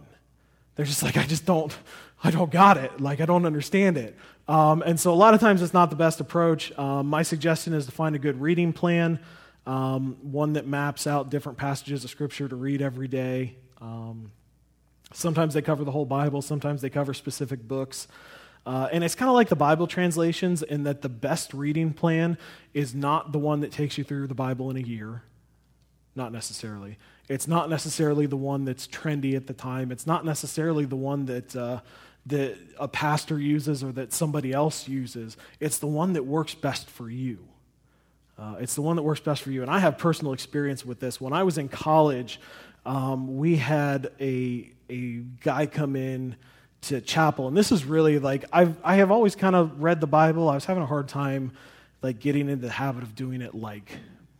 [0.75, 1.75] They're just like, I just don't,
[2.23, 3.01] I don't got it.
[3.01, 4.15] Like, I don't understand it.
[4.47, 6.77] Um, and so a lot of times it's not the best approach.
[6.77, 9.19] Um, my suggestion is to find a good reading plan
[9.65, 13.55] um, one that maps out different passages of Scripture to read every day.
[13.81, 14.31] Um,
[15.13, 18.07] sometimes they cover the whole Bible, sometimes they cover specific books.
[18.65, 22.37] Uh, and it's kind of like the Bible translations in that the best reading plan
[22.73, 25.23] is not the one that takes you through the Bible in a year.
[26.15, 26.97] Not necessarily.
[27.27, 29.91] It's not necessarily the one that's trendy at the time.
[29.91, 31.81] It's not necessarily the one that, uh,
[32.27, 35.35] that a pastor uses or that somebody else uses.
[35.59, 37.39] It's the one that works best for you.
[38.37, 39.61] Uh, it's the one that works best for you.
[39.61, 41.21] And I have personal experience with this.
[41.21, 42.39] When I was in college,
[42.85, 46.35] um, we had a, a guy come in
[46.81, 47.47] to chapel.
[47.47, 50.49] And this is really like, I've, I have always kind of read the Bible.
[50.49, 51.53] I was having a hard time
[52.01, 53.91] like getting into the habit of doing it like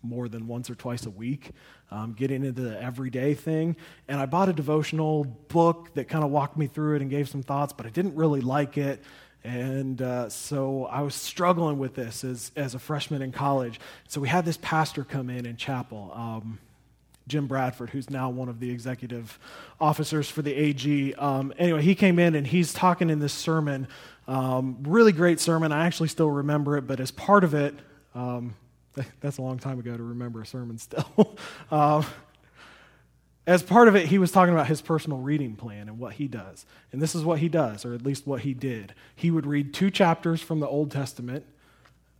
[0.02, 1.52] more than once or twice a week,
[1.90, 3.76] um, getting into the everyday thing.
[4.10, 7.30] And I bought a devotional book that kind of walked me through it and gave
[7.30, 9.02] some thoughts, but I didn't really like it.
[9.44, 13.80] And uh, so I was struggling with this as, as a freshman in college.
[14.08, 16.60] So we had this pastor come in in chapel, um,
[17.28, 19.38] Jim Bradford, who's now one of the executive
[19.82, 21.14] officers for the AG.
[21.16, 23.88] Um, anyway, he came in and he's talking in this sermon.
[24.28, 25.72] Um, really great sermon.
[25.72, 27.76] I actually still remember it, but as part of it,
[28.16, 28.56] um,
[29.20, 31.38] that's a long time ago to remember a sermon still.
[31.72, 32.04] uh,
[33.46, 36.28] as part of it, he was talking about his personal reading plan and what he
[36.28, 36.66] does.
[36.92, 38.94] And this is what he does, or at least what he did.
[39.16, 41.46] He would read two chapters from the Old Testament,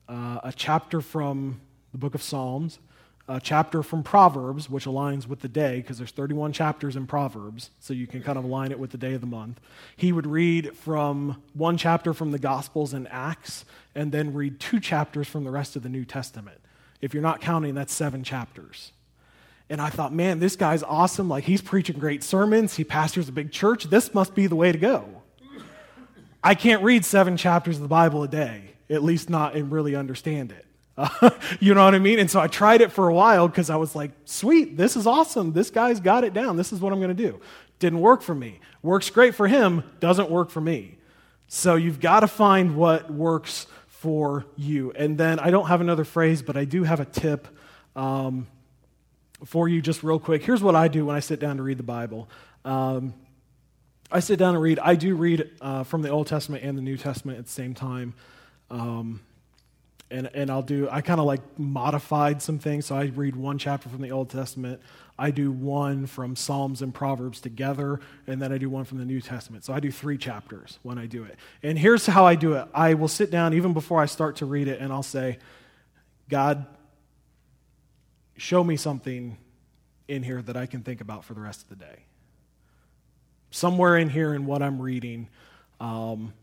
[0.10, 1.62] uh, a chapter from
[1.94, 2.80] the book of Psalms,
[3.28, 7.70] a chapter from Proverbs, which aligns with the day, because there's 31 chapters in Proverbs,
[7.80, 9.62] so you can kind of align it with the day of the month.
[9.96, 13.64] He would read from one chapter from the Gospels and Acts,
[13.96, 16.60] and then read two chapters from the rest of the New Testament.
[17.00, 18.92] If you're not counting, that's seven chapters.
[19.74, 21.28] And I thought, man, this guy's awesome.
[21.28, 22.76] Like, he's preaching great sermons.
[22.76, 23.86] He pastors a big church.
[23.86, 25.24] This must be the way to go.
[26.44, 29.96] I can't read seven chapters of the Bible a day, at least not and really
[29.96, 30.68] understand it.
[31.60, 32.20] You know what I mean?
[32.20, 35.08] And so I tried it for a while because I was like, sweet, this is
[35.08, 35.54] awesome.
[35.54, 36.56] This guy's got it down.
[36.56, 37.42] This is what I'm going to do.
[37.80, 38.60] Didn't work for me.
[38.84, 41.00] Works great for him, doesn't work for me.
[41.48, 44.92] So you've got to find what works for you.
[44.92, 47.48] And then I don't have another phrase, but I do have a tip.
[47.96, 48.46] Um,
[49.46, 50.44] for you just real quick.
[50.44, 52.30] Here's what I do when I sit down to read the Bible.
[52.66, 53.14] Um,
[54.12, 54.80] I sit down and read.
[54.80, 57.74] I do read uh, from the Old Testament and the New Testament at the same
[57.74, 58.14] time.
[58.70, 59.22] Um,
[60.12, 62.86] and, and I'll do, I kind of like modified some things.
[62.86, 64.80] So I read one chapter from the Old Testament.
[65.18, 69.06] I do one from Psalms and Proverbs together, and then I do one from the
[69.06, 69.66] New Testament.
[69.66, 71.36] So I do three chapters when I do it.
[71.64, 74.46] And here's how I do it I will sit down even before I start to
[74.46, 75.40] read it, and I'll say,
[76.30, 76.66] God,
[78.38, 79.38] show me something
[80.08, 82.04] in here that I can think about for the rest of the day.
[83.52, 85.28] Somewhere in here in what I'm reading,
[85.80, 86.34] um,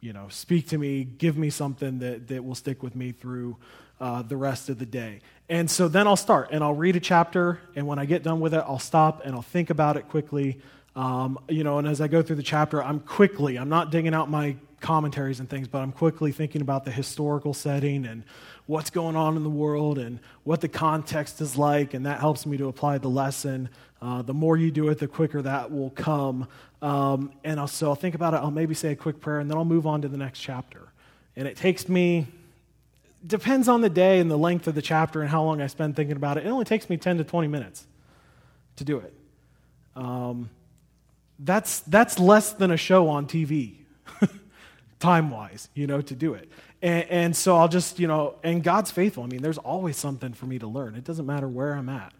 [0.00, 3.56] you know, speak to me, give me something that, that will stick with me through
[4.00, 5.20] uh, the rest of the day.
[5.48, 8.40] And so then I'll start and I'll read a chapter, and when I get done
[8.40, 10.60] with it, I'll stop and I'll think about it quickly.
[10.94, 14.14] Um, you know, and as I go through the chapter, I'm quickly, I'm not digging
[14.14, 18.24] out my commentaries and things, but I'm quickly thinking about the historical setting and
[18.66, 22.46] what's going on in the world and what the context is like, and that helps
[22.46, 23.68] me to apply the lesson.
[24.02, 26.48] Uh, the more you do it, the quicker that will come.
[26.82, 29.50] Um, and I'll, so I'll think about it, I'll maybe say a quick prayer, and
[29.50, 30.82] then I'll move on to the next chapter.
[31.36, 32.26] And it takes me,
[33.26, 35.96] depends on the day and the length of the chapter and how long I spend
[35.96, 36.46] thinking about it.
[36.46, 37.86] It only takes me 10 to 20 minutes
[38.76, 39.14] to do it.
[39.94, 40.50] Um,
[41.38, 43.85] that's, that's less than a show on TV
[44.98, 46.50] time wise, you know, to do it.
[46.82, 49.22] And, and, so I'll just, you know, and God's faithful.
[49.22, 50.94] I mean, there's always something for me to learn.
[50.94, 52.12] It doesn't matter where I'm at.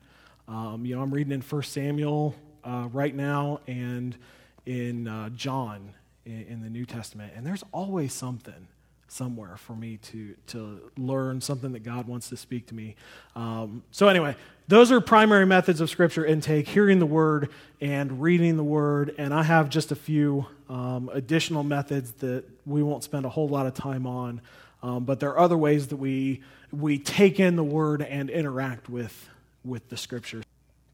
[0.49, 2.35] Um, you know, I'm reading in 1 Samuel
[2.65, 4.17] uh, right now and
[4.65, 5.93] in uh, John
[6.25, 8.69] in, in, the New Testament, and there's always something
[9.09, 12.97] somewhere for me to, to learn something that God wants to speak to me.
[13.35, 14.37] Um, so, anyway,
[14.69, 19.15] those are primary methods of scripture intake hearing the word and reading the word.
[19.19, 23.49] And I have just a few um, additional methods that we won't spend a whole
[23.49, 24.41] lot of time on.
[24.83, 26.43] Um, but there are other ways that we,
[26.73, 29.29] we take in the word and interact with,
[29.65, 30.45] with the scriptures.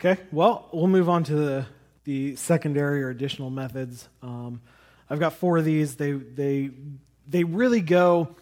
[0.00, 1.66] Okay, well, we'll move on to the,
[2.04, 4.08] the secondary or additional methods.
[4.22, 4.60] Um,
[5.08, 5.96] I've got four of these.
[5.96, 6.70] They, they
[7.32, 8.36] they really go,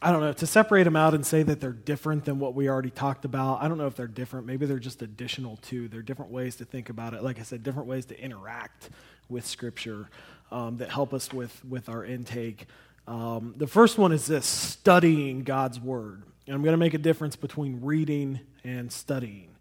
[0.00, 2.68] I don't know, to separate them out and say that they're different than what we
[2.68, 3.62] already talked about.
[3.62, 4.46] I don't know if they're different.
[4.46, 5.88] Maybe they're just additional too.
[5.88, 7.22] They're different ways to think about it.
[7.22, 8.90] Like I said, different ways to interact
[9.28, 10.08] with Scripture
[10.52, 12.66] um, that help us with, with our intake.
[13.08, 16.22] Um, the first one is this studying God's Word.
[16.46, 19.55] And I'm going to make a difference between reading and studying.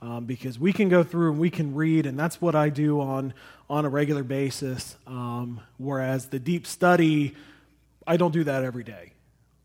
[0.00, 3.00] Um, because we can go through and we can read, and that's what I do
[3.00, 3.34] on,
[3.68, 4.96] on a regular basis.
[5.08, 7.34] Um, whereas the deep study,
[8.06, 9.12] I don't do that every day.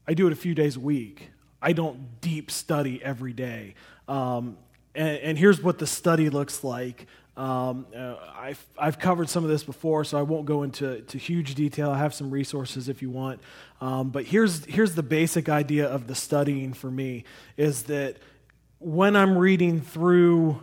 [0.07, 1.29] I do it a few days a week.
[1.61, 3.75] I don't deep study every day.
[4.07, 4.57] Um,
[4.95, 7.07] and, and, here's what the study looks like.
[7.37, 11.17] Um, uh, I've, I've covered some of this before, so I won't go into to
[11.17, 11.89] huge detail.
[11.89, 13.39] I have some resources if you want.
[13.81, 17.23] Um, but here's, here's the basic idea of the studying for me
[17.55, 18.17] is that
[18.83, 20.61] when I'm reading through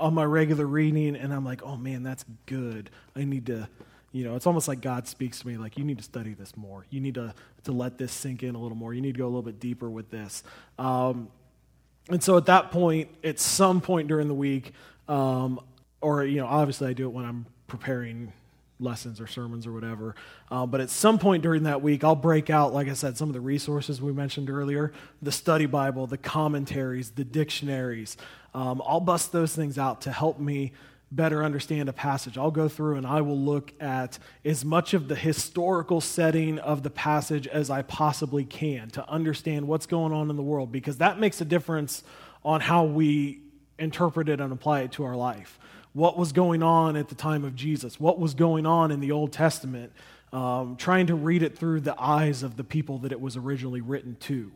[0.00, 2.90] on my regular reading and I'm like, oh man, that's good.
[3.14, 3.68] I need to,
[4.12, 6.56] you know, it's almost like God speaks to me like, you need to study this
[6.56, 6.86] more.
[6.90, 8.94] You need to, to let this sink in a little more.
[8.94, 10.42] You need to go a little bit deeper with this.
[10.78, 11.28] Um,
[12.10, 14.72] and so at that point, at some point during the week,
[15.08, 15.60] um,
[16.00, 18.32] or, you know, obviously I do it when I'm preparing
[18.80, 20.14] lessons or sermons or whatever.
[20.50, 23.28] Uh, but at some point during that week, I'll break out, like I said, some
[23.28, 28.16] of the resources we mentioned earlier the study Bible, the commentaries, the dictionaries.
[28.54, 30.72] Um, I'll bust those things out to help me
[31.10, 32.36] better understand a passage.
[32.36, 36.82] I'll go through and I will look at as much of the historical setting of
[36.82, 40.98] the passage as I possibly can to understand what's going on in the world because
[40.98, 42.02] that makes a difference
[42.44, 43.42] on how we
[43.78, 45.58] interpret it and apply it to our life
[45.94, 49.12] what was going on at the time of Jesus, what was going on in the
[49.12, 49.92] Old Testament,
[50.32, 53.80] um, trying to read it through the eyes of the people that it was originally
[53.80, 54.50] written to,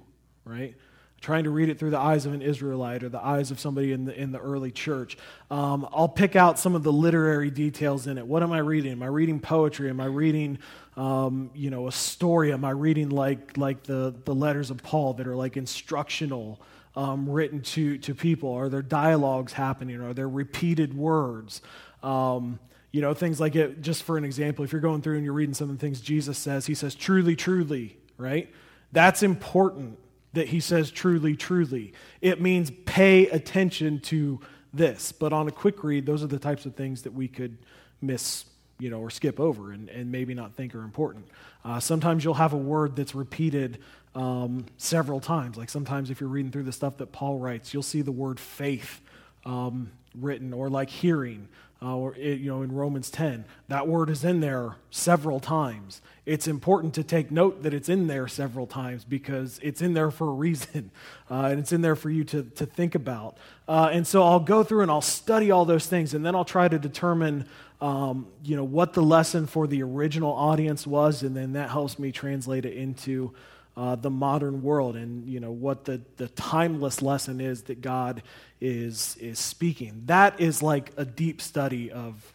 [0.44, 0.74] right?
[1.20, 3.92] Trying to read it through the eyes of an Israelite or the eyes of somebody
[3.92, 5.16] in the, in the early church.
[5.48, 8.26] Um, I'll pick out some of the literary details in it.
[8.26, 8.90] What am I reading?
[8.90, 9.90] Am I reading poetry?
[9.90, 10.58] Am I reading,
[10.96, 12.52] um, you know, a story?
[12.52, 16.60] Am I reading like, like the, the letters of Paul that are like instructional?
[16.96, 18.52] Um, written to, to people?
[18.52, 20.00] Are there dialogues happening?
[20.00, 21.62] Are there repeated words?
[22.02, 22.58] Um,
[22.92, 25.34] you know, things like it, just for an example, if you're going through and you're
[25.34, 28.52] reading some of the things Jesus says, he says, truly, truly, right?
[28.92, 29.98] That's important
[30.32, 31.92] that he says, truly, truly.
[32.20, 34.40] It means pay attention to
[34.72, 35.12] this.
[35.12, 37.58] But on a quick read, those are the types of things that we could
[38.00, 38.44] miss,
[38.78, 41.26] you know, or skip over and, and maybe not think are important.
[41.64, 43.78] Uh, sometimes you'll have a word that's repeated
[44.14, 45.56] um, several times.
[45.56, 48.40] Like sometimes if you're reading through the stuff that Paul writes, you'll see the word
[48.40, 49.00] faith
[49.44, 51.48] um, written, or like hearing,
[51.80, 56.02] uh, or it, you know in Romans 10, that word is in there several times.
[56.26, 60.10] It's important to take note that it's in there several times because it's in there
[60.10, 60.90] for a reason,
[61.30, 63.36] uh, and it's in there for you to to think about.
[63.68, 66.44] Uh, and so I'll go through and I'll study all those things, and then I'll
[66.44, 67.46] try to determine.
[67.80, 71.96] Um, you know what the lesson for the original audience was, and then that helps
[71.96, 73.32] me translate it into
[73.78, 78.22] uh, the modern world and you know what the, the timeless lesson is that god
[78.60, 80.02] is is speaking.
[80.06, 82.34] That is like a deep study of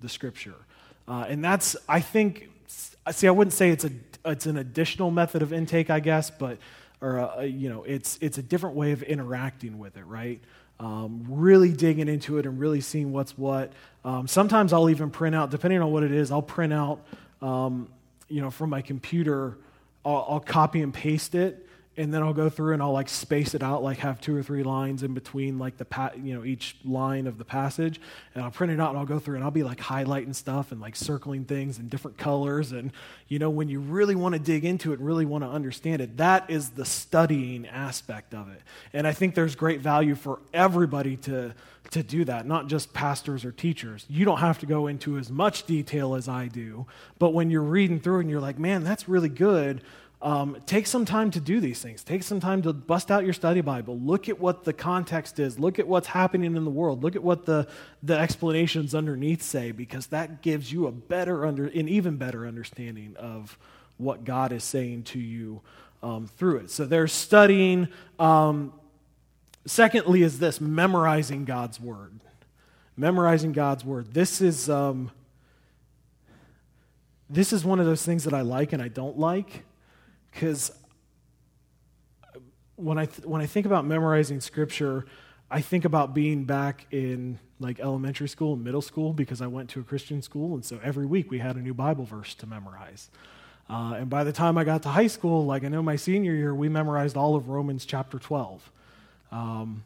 [0.00, 0.54] the scripture.
[1.08, 2.48] Uh, and that's i think
[3.10, 3.90] see i wouldn't say it's a
[4.24, 6.58] it's an additional method of intake i guess but
[7.00, 10.40] or a, uh, you know it's it's a different way of interacting with it right?
[10.78, 13.72] Um, really digging into it and really seeing what's what.
[14.04, 17.00] Um, sometimes i'll even print out depending on what it is i'll print out
[17.40, 17.88] um,
[18.28, 19.56] you know from my computer
[20.04, 23.54] I'll, I'll copy and paste it and then I'll go through and I'll like space
[23.54, 26.44] it out, like have two or three lines in between like the pa- you know
[26.44, 28.00] each line of the passage,
[28.34, 30.72] and I'll print it out and I'll go through and I'll be like highlighting stuff
[30.72, 32.92] and like circling things in different colors, and
[33.28, 36.00] you know when you really want to dig into it, and really want to understand
[36.00, 40.40] it, that is the studying aspect of it, and I think there's great value for
[40.54, 41.54] everybody to
[41.90, 44.06] to do that, not just pastors or teachers.
[44.08, 46.86] You don't have to go into as much detail as I do,
[47.18, 49.82] but when you're reading through and you're like, man, that's really good
[50.22, 52.04] um, take some time to do these things.
[52.04, 53.98] Take some time to bust out your study Bible.
[53.98, 55.58] Look at what the context is.
[55.58, 57.02] Look at what's happening in the world.
[57.02, 57.66] Look at what the,
[58.04, 63.16] the explanations underneath say, because that gives you a better, under, an even better understanding
[63.18, 63.58] of
[63.96, 65.60] what God is saying to you
[66.04, 66.70] um, through it.
[66.70, 67.88] So there's studying.
[68.20, 68.72] Um,
[69.66, 72.20] secondly, is this memorizing God's word.
[72.96, 74.14] Memorizing God's word.
[74.14, 75.10] This is um,
[77.28, 79.64] this is one of those things that I like and I don't like
[80.32, 80.72] because
[82.76, 85.06] when I, th- when I think about memorizing scripture,
[85.50, 89.70] I think about being back in like elementary school and middle school because I went
[89.70, 92.46] to a Christian school, and so every week we had a new Bible verse to
[92.46, 93.10] memorize.
[93.70, 96.34] Uh, and by the time I got to high school, like I know my senior
[96.34, 98.70] year, we memorized all of Romans chapter 12.
[99.30, 99.84] Um,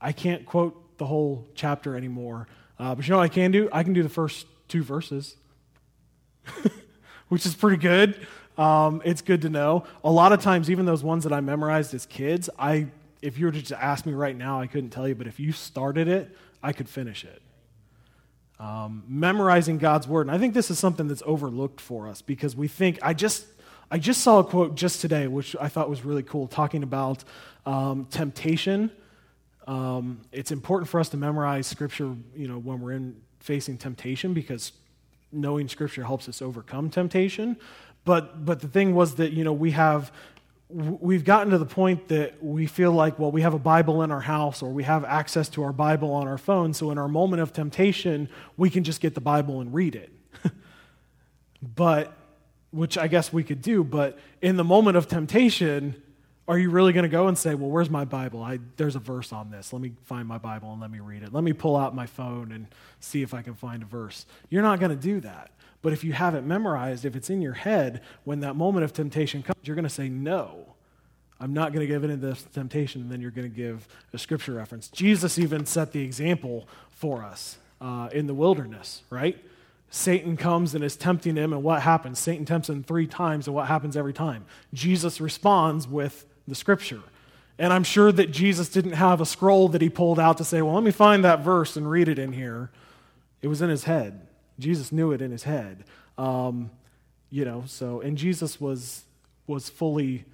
[0.00, 2.46] I can't quote the whole chapter anymore,
[2.78, 3.68] uh, but you know what I can do?
[3.72, 5.36] I can do the first two verses,
[7.28, 8.26] which is pretty good.
[8.58, 9.84] Um, it's good to know.
[10.04, 12.88] A lot of times, even those ones that I memorized as kids, I
[13.22, 15.38] if you were to just ask me right now, I couldn't tell you, but if
[15.38, 17.40] you started it, I could finish it.
[18.58, 22.54] Um, memorizing God's word, and I think this is something that's overlooked for us because
[22.54, 23.46] we think I just
[23.90, 27.24] I just saw a quote just today, which I thought was really cool, talking about
[27.66, 28.90] um, temptation.
[29.66, 34.32] Um, it's important for us to memorize scripture, you know, when we're in facing temptation
[34.32, 34.72] because
[35.30, 37.56] knowing scripture helps us overcome temptation.
[38.04, 40.12] But but the thing was that you know we have
[40.68, 44.10] we've gotten to the point that we feel like well we have a bible in
[44.10, 46.72] our house or we have access to our bible on our phone.
[46.72, 50.12] So in our moment of temptation we can just get the bible and read it.
[51.76, 52.16] But
[52.72, 55.94] which i guess we could do but in the moment of temptation
[56.48, 58.42] are you really going to go and say well where's my bible?
[58.42, 59.72] I, there's a verse on this.
[59.72, 61.32] Let me find my bible and let me read it.
[61.32, 62.66] Let me pull out my phone and
[62.98, 64.26] see if i can find a verse.
[64.50, 65.52] You're not going to do that
[65.82, 68.92] but if you have it memorized, if it's in your head, when that moment of
[68.92, 70.74] temptation comes, you're going to say, No,
[71.40, 73.02] I'm not going to give in to this temptation.
[73.02, 74.88] And then you're going to give a scripture reference.
[74.88, 79.36] Jesus even set the example for us uh, in the wilderness, right?
[79.90, 82.18] Satan comes and is tempting him, and what happens?
[82.18, 84.46] Satan tempts him three times, and what happens every time?
[84.72, 87.02] Jesus responds with the scripture.
[87.58, 90.62] And I'm sure that Jesus didn't have a scroll that he pulled out to say,
[90.62, 92.70] Well, let me find that verse and read it in here.
[93.42, 94.26] It was in his head.
[94.62, 95.84] Jesus knew it in his head.
[96.16, 96.70] Um,
[97.30, 99.04] you know, so, and Jesus was,
[99.46, 100.24] was fully,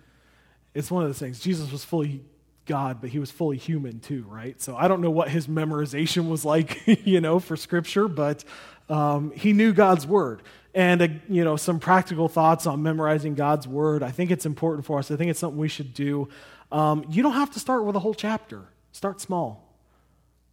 [0.74, 1.40] it's one of those things.
[1.40, 2.22] Jesus was fully
[2.66, 4.60] God, but he was fully human too, right?
[4.60, 8.44] So I don't know what his memorization was like, you know, for scripture, but
[8.88, 10.42] um, he knew God's word.
[10.74, 14.02] And, uh, you know, some practical thoughts on memorizing God's word.
[14.02, 15.10] I think it's important for us.
[15.10, 16.28] I think it's something we should do.
[16.70, 18.62] Um, you don't have to start with a whole chapter.
[18.92, 19.74] Start small.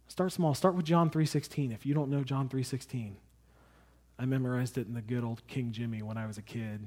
[0.08, 0.54] Start small.
[0.54, 3.12] Start with John 3.16 if you don't know John 3.16.
[4.18, 6.86] I memorized it in the good old King Jimmy when I was a kid.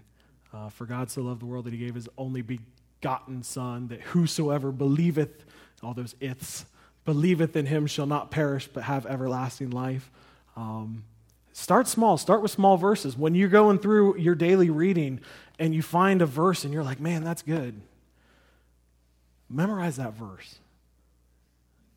[0.53, 4.01] Uh, For God so loved the world that he gave his only begotten Son, that
[4.01, 5.45] whosoever believeth,
[5.84, 6.65] all those iths,
[7.05, 10.11] believeth in him shall not perish but have everlasting life.
[10.55, 11.03] Um,
[11.53, 12.17] start small.
[12.17, 13.15] Start with small verses.
[13.15, 15.19] When you're going through your daily reading
[15.59, 17.80] and you find a verse and you're like, man, that's good,
[19.49, 20.55] memorize that verse.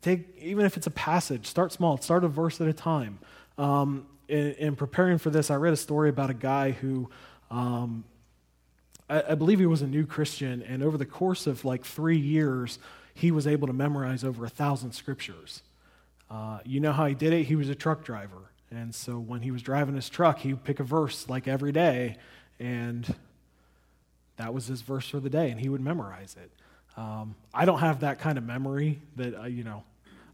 [0.01, 1.97] Take, even if it's a passage, start small.
[1.97, 3.19] Start a verse at a time.
[3.57, 7.09] Um, in, in, preparing for this, I read a story about a guy who,
[7.51, 8.03] um,
[9.07, 12.17] I, I, believe he was a new Christian, and over the course of like three
[12.17, 12.79] years,
[13.13, 15.61] he was able to memorize over a thousand scriptures.
[16.31, 17.43] Uh, you know how he did it?
[17.43, 18.49] He was a truck driver.
[18.71, 21.71] And so when he was driving his truck, he would pick a verse like every
[21.71, 22.17] day,
[22.59, 23.15] and
[24.37, 26.49] that was his verse for the day, and he would memorize it.
[26.99, 29.83] Um, I don't have that kind of memory that, uh, you know,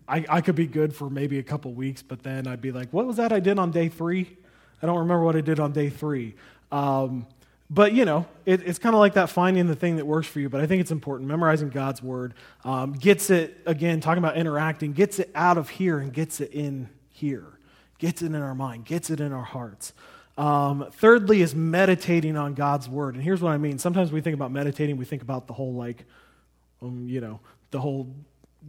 [0.09, 2.91] I, I could be good for maybe a couple weeks, but then I'd be like,
[2.91, 4.37] what was that I did on day three?
[4.81, 6.35] I don't remember what I did on day three.
[6.71, 7.27] Um,
[7.69, 10.39] but, you know, it, it's kind of like that finding the thing that works for
[10.39, 10.49] you.
[10.49, 11.29] But I think it's important.
[11.29, 12.33] Memorizing God's word
[12.63, 16.51] um, gets it, again, talking about interacting, gets it out of here and gets it
[16.51, 17.45] in here,
[17.99, 19.93] gets it in our mind, gets it in our hearts.
[20.35, 23.13] Um, thirdly, is meditating on God's word.
[23.13, 23.77] And here's what I mean.
[23.77, 26.05] Sometimes we think about meditating, we think about the whole, like,
[26.81, 27.39] um, you know,
[27.69, 28.07] the whole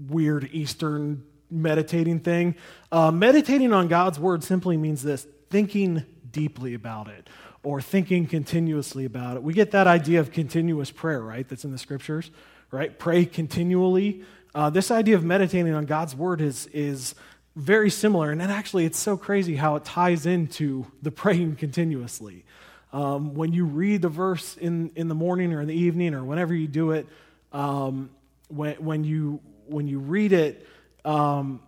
[0.08, 2.54] weird Eastern meditating thing.
[2.92, 7.28] Uh, meditating on God's word simply means this thinking deeply about it
[7.62, 9.42] or thinking continuously about it.
[9.42, 11.46] We get that idea of continuous prayer, right?
[11.48, 12.30] That's in the scriptures,
[12.70, 12.98] right?
[12.98, 14.24] Pray continually.
[14.54, 17.14] Uh, this idea of meditating on God's word is, is
[17.54, 18.30] very similar.
[18.30, 22.44] And actually, it's so crazy how it ties into the praying continuously.
[22.92, 26.24] Um, when you read the verse in, in the morning or in the evening or
[26.24, 27.06] whenever you do it,
[27.52, 28.10] um,
[28.48, 30.66] when, when, you, when you read it,
[31.04, 31.60] um,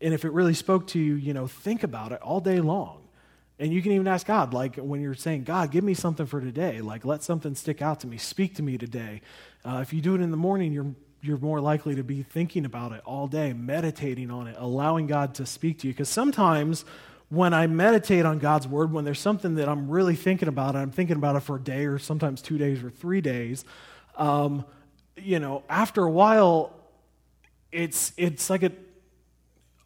[0.00, 3.02] and if it really spoke to you, you know, think about it all day long.
[3.58, 6.40] And you can even ask God, like when you're saying, God, give me something for
[6.40, 6.80] today.
[6.80, 8.16] Like, let something stick out to me.
[8.16, 9.20] Speak to me today.
[9.64, 12.64] Uh, if you do it in the morning, you're, you're more likely to be thinking
[12.64, 15.92] about it all day, meditating on it, allowing God to speak to you.
[15.92, 16.84] Because sometimes
[17.28, 20.90] when I meditate on God's word, when there's something that I'm really thinking about, I'm
[20.90, 23.64] thinking about it for a day or sometimes two days or three days,
[24.16, 24.64] um,
[25.16, 26.74] you know, after a while,
[27.72, 28.78] it's it's like it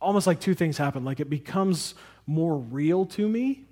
[0.00, 1.04] almost like two things happen.
[1.04, 1.94] Like it becomes
[2.26, 3.64] more real to me.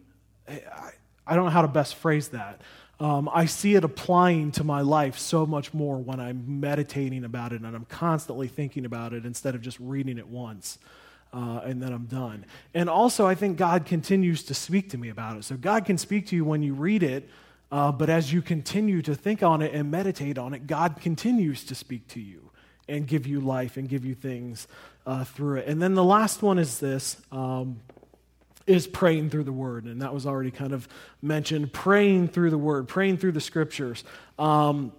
[0.49, 0.91] I,
[1.27, 2.61] I don't know how to best phrase that.
[3.01, 7.53] um, I see it applying to my life so much more when I'm meditating about
[7.53, 10.79] it and I'm constantly thinking about it instead of just reading it once.
[11.33, 12.47] Uh, and then I'm done.
[12.75, 15.45] And also, I think God continues to speak to me about it.
[15.45, 17.29] So, God can speak to you when you read it,
[17.73, 21.65] uh, but as you continue to think on it and meditate on it, God continues
[21.65, 22.53] to speak to you
[22.89, 24.69] and give you life and give you things
[25.07, 25.69] uh, through it.
[25.69, 27.17] And then the last one is this.
[27.33, 27.81] Um,
[28.67, 29.85] is praying through the word.
[29.85, 30.89] And that was already kind of
[31.21, 31.73] mentioned.
[31.73, 34.05] Praying through the word praying through the scriptures.
[34.39, 34.93] Um,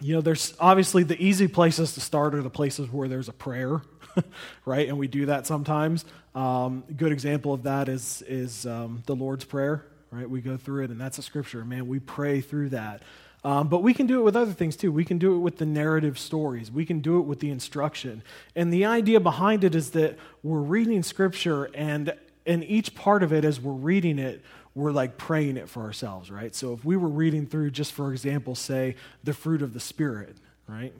[0.00, 3.32] you know there's obviously the easy places to start are the places where there's a
[3.32, 3.80] prayer
[4.64, 4.88] right?
[4.88, 6.04] And we do that sometimes.
[6.34, 10.28] Um, good example of that is is um, the lord's prayer right?
[10.28, 11.64] We go through it and that's a scripture.
[11.64, 13.02] Man we pray through that
[13.44, 14.90] um, but we can do it with other things too.
[14.90, 16.72] We can do it with the narrative stories.
[16.72, 18.22] We can do it with the instruction.
[18.56, 22.14] And the idea behind it is that we're reading scripture, and
[22.46, 24.42] in each part of it, as we're reading it,
[24.74, 26.54] we're like praying it for ourselves, right?
[26.54, 30.36] So if we were reading through, just for example, say, the fruit of the Spirit,
[30.66, 30.92] right?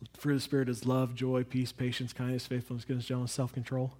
[0.00, 3.52] The fruit of the Spirit is love, joy, peace, patience, kindness, faithfulness, goodness, gentleness, self
[3.52, 3.92] control.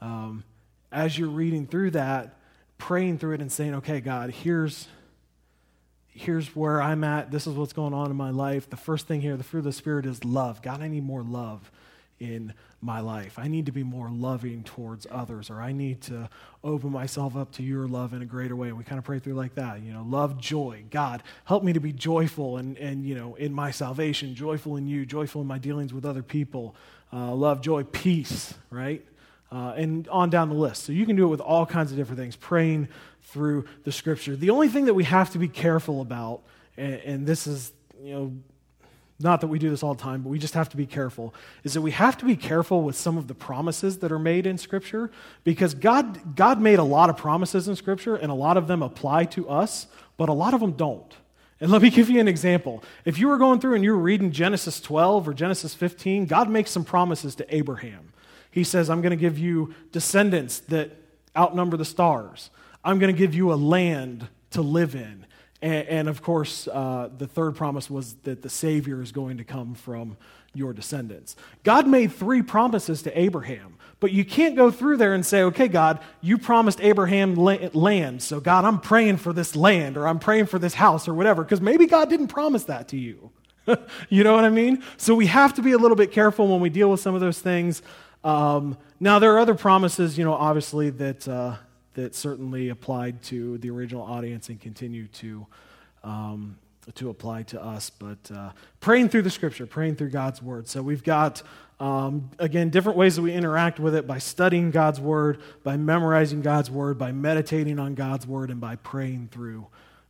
[0.00, 0.44] Um,
[0.90, 2.38] as you're reading through that,
[2.78, 4.88] praying through it and saying, okay, God, here's
[6.14, 7.30] here's where I'm at.
[7.30, 8.68] This is what's going on in my life.
[8.68, 10.62] The first thing here, the fruit of the Spirit is love.
[10.62, 11.70] God, I need more love
[12.20, 13.38] in my life.
[13.38, 16.28] I need to be more loving towards others, or I need to
[16.62, 18.68] open myself up to your love in a greater way.
[18.68, 20.84] And we kind of pray through like that, you know, love, joy.
[20.90, 24.86] God, help me to be joyful and, and you know, in my salvation, joyful in
[24.86, 26.76] you, joyful in my dealings with other people.
[27.12, 29.04] Uh, love, joy, peace, right?
[29.52, 30.82] Uh, and on down the list.
[30.82, 32.88] So you can do it with all kinds of different things, praying
[33.24, 34.34] through the scripture.
[34.34, 36.40] The only thing that we have to be careful about,
[36.78, 37.70] and, and this is,
[38.02, 38.32] you know,
[39.20, 41.34] not that we do this all the time, but we just have to be careful,
[41.64, 44.46] is that we have to be careful with some of the promises that are made
[44.46, 45.10] in Scripture
[45.44, 48.82] because God, God made a lot of promises in Scripture and a lot of them
[48.82, 49.86] apply to us,
[50.16, 51.14] but a lot of them don't.
[51.60, 52.82] And let me give you an example.
[53.04, 56.50] If you were going through and you were reading Genesis 12 or Genesis 15, God
[56.50, 58.12] makes some promises to Abraham.
[58.52, 60.92] He says, I'm going to give you descendants that
[61.36, 62.50] outnumber the stars.
[62.84, 65.26] I'm going to give you a land to live in.
[65.60, 69.44] And, and of course, uh, the third promise was that the Savior is going to
[69.44, 70.16] come from
[70.54, 71.34] your descendants.
[71.64, 75.68] God made three promises to Abraham, but you can't go through there and say, okay,
[75.68, 80.46] God, you promised Abraham land, so God, I'm praying for this land or I'm praying
[80.46, 83.30] for this house or whatever, because maybe God didn't promise that to you.
[84.08, 84.82] you know what I mean?
[84.96, 87.20] So we have to be a little bit careful when we deal with some of
[87.20, 87.80] those things.
[88.24, 91.56] Um, now, there are other promises, you know, obviously, that, uh,
[91.94, 95.46] that certainly applied to the original audience and continue to,
[96.04, 96.56] um,
[96.94, 97.90] to apply to us.
[97.90, 98.50] But uh,
[98.80, 100.68] praying through the scripture, praying through God's word.
[100.68, 101.42] So we've got,
[101.80, 106.42] um, again, different ways that we interact with it by studying God's word, by memorizing
[106.42, 109.66] God's word, by meditating on God's word, and by praying through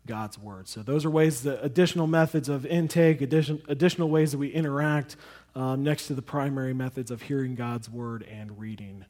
[0.07, 0.69] God's word.
[0.69, 5.17] So those are ways that additional methods of intake, addition, additional ways that we interact
[5.55, 9.05] um, next to the primary methods of hearing God's word and reading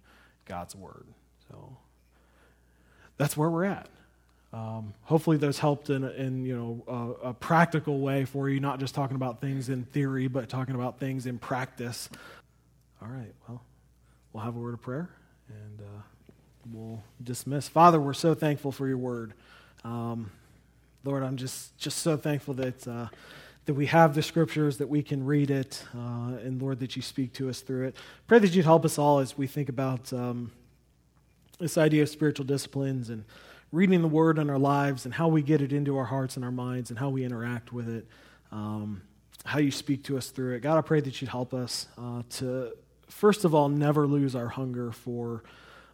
[0.44, 1.06] God's word.
[1.48, 1.76] So
[3.16, 3.88] that's where we're at.
[4.52, 8.80] Um, hopefully, those helped in, in you know a, a, practical way for you, not
[8.80, 12.10] just talking about things in theory, but talking about things in practice.
[13.00, 13.32] All right.
[13.48, 13.62] Well,
[14.32, 15.08] we'll have a word of prayer
[15.48, 16.02] and uh,
[16.70, 17.66] we'll dismiss.
[17.66, 19.32] Father, we're so thankful for your word.
[19.84, 20.30] Um,
[21.02, 22.86] Lord, I'm just just so thankful that.
[22.86, 23.06] Uh,
[23.66, 27.02] that we have the scriptures, that we can read it, uh, and Lord, that you
[27.02, 27.96] speak to us through it.
[28.26, 30.50] Pray that you'd help us all as we think about um,
[31.60, 33.24] this idea of spiritual disciplines and
[33.70, 36.44] reading the word in our lives and how we get it into our hearts and
[36.44, 38.06] our minds and how we interact with it,
[38.50, 39.00] um,
[39.44, 40.60] how you speak to us through it.
[40.60, 42.72] God, I pray that you'd help us uh, to,
[43.08, 45.44] first of all, never lose our hunger for,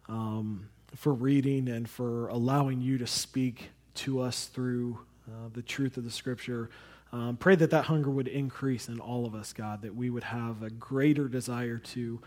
[0.07, 5.97] um, for reading and for allowing you to speak to us through uh, the truth
[5.97, 6.69] of the scripture.
[7.11, 10.23] Um, pray that that hunger would increase in all of us, God, that we would
[10.23, 12.21] have a greater desire to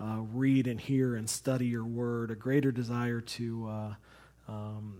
[0.00, 3.94] uh, read and hear and study your word, a greater desire to uh,
[4.48, 4.94] um,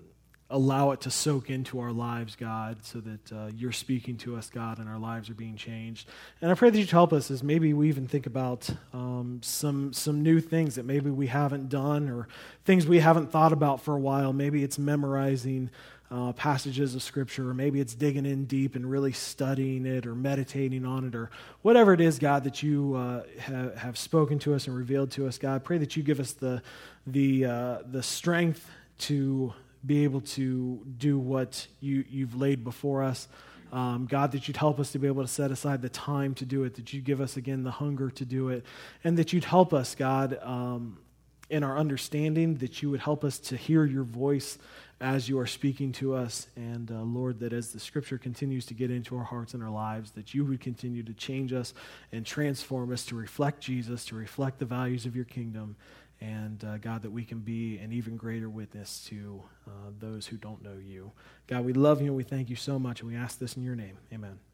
[0.51, 4.49] allow it to soak into our lives, God, so that uh, you're speaking to us,
[4.49, 6.09] God, and our lives are being changed.
[6.41, 9.93] And I pray that you'd help us as maybe we even think about um, some,
[9.93, 12.29] some new things that maybe we haven't done or
[12.65, 14.33] things we haven't thought about for a while.
[14.33, 15.71] Maybe it's memorizing
[16.11, 20.15] uh, passages of Scripture, or maybe it's digging in deep and really studying it or
[20.15, 21.31] meditating on it, or
[21.63, 25.27] whatever it is, God, that you uh, ha- have spoken to us and revealed to
[25.27, 25.57] us, God.
[25.57, 26.63] I pray that you give us the,
[27.07, 29.53] the, uh, the strength to
[29.85, 33.29] be able to do what you, you've laid before us.
[33.71, 36.47] Um, God, that you'd help us to be able to set aside the time to
[36.47, 38.65] do it, that you'd give us again the hunger to do it,
[39.05, 40.99] and that you'd help us, God, um,
[41.51, 44.59] in our understanding, that you would help us to hear your voice
[45.01, 46.49] as you are speaking to us.
[46.57, 49.71] And uh, Lord, that as the scripture continues to get into our hearts and our
[49.71, 51.73] lives, that you would continue to change us
[52.13, 55.77] and transform us to reflect Jesus, to reflect the values of your kingdom.
[56.21, 59.71] And uh, God, that we can be an even greater witness to uh,
[60.01, 61.13] those who don't know you.
[61.47, 63.01] God, we love you and we thank you so much.
[63.01, 63.99] And we ask this in your name.
[64.13, 64.48] Amen.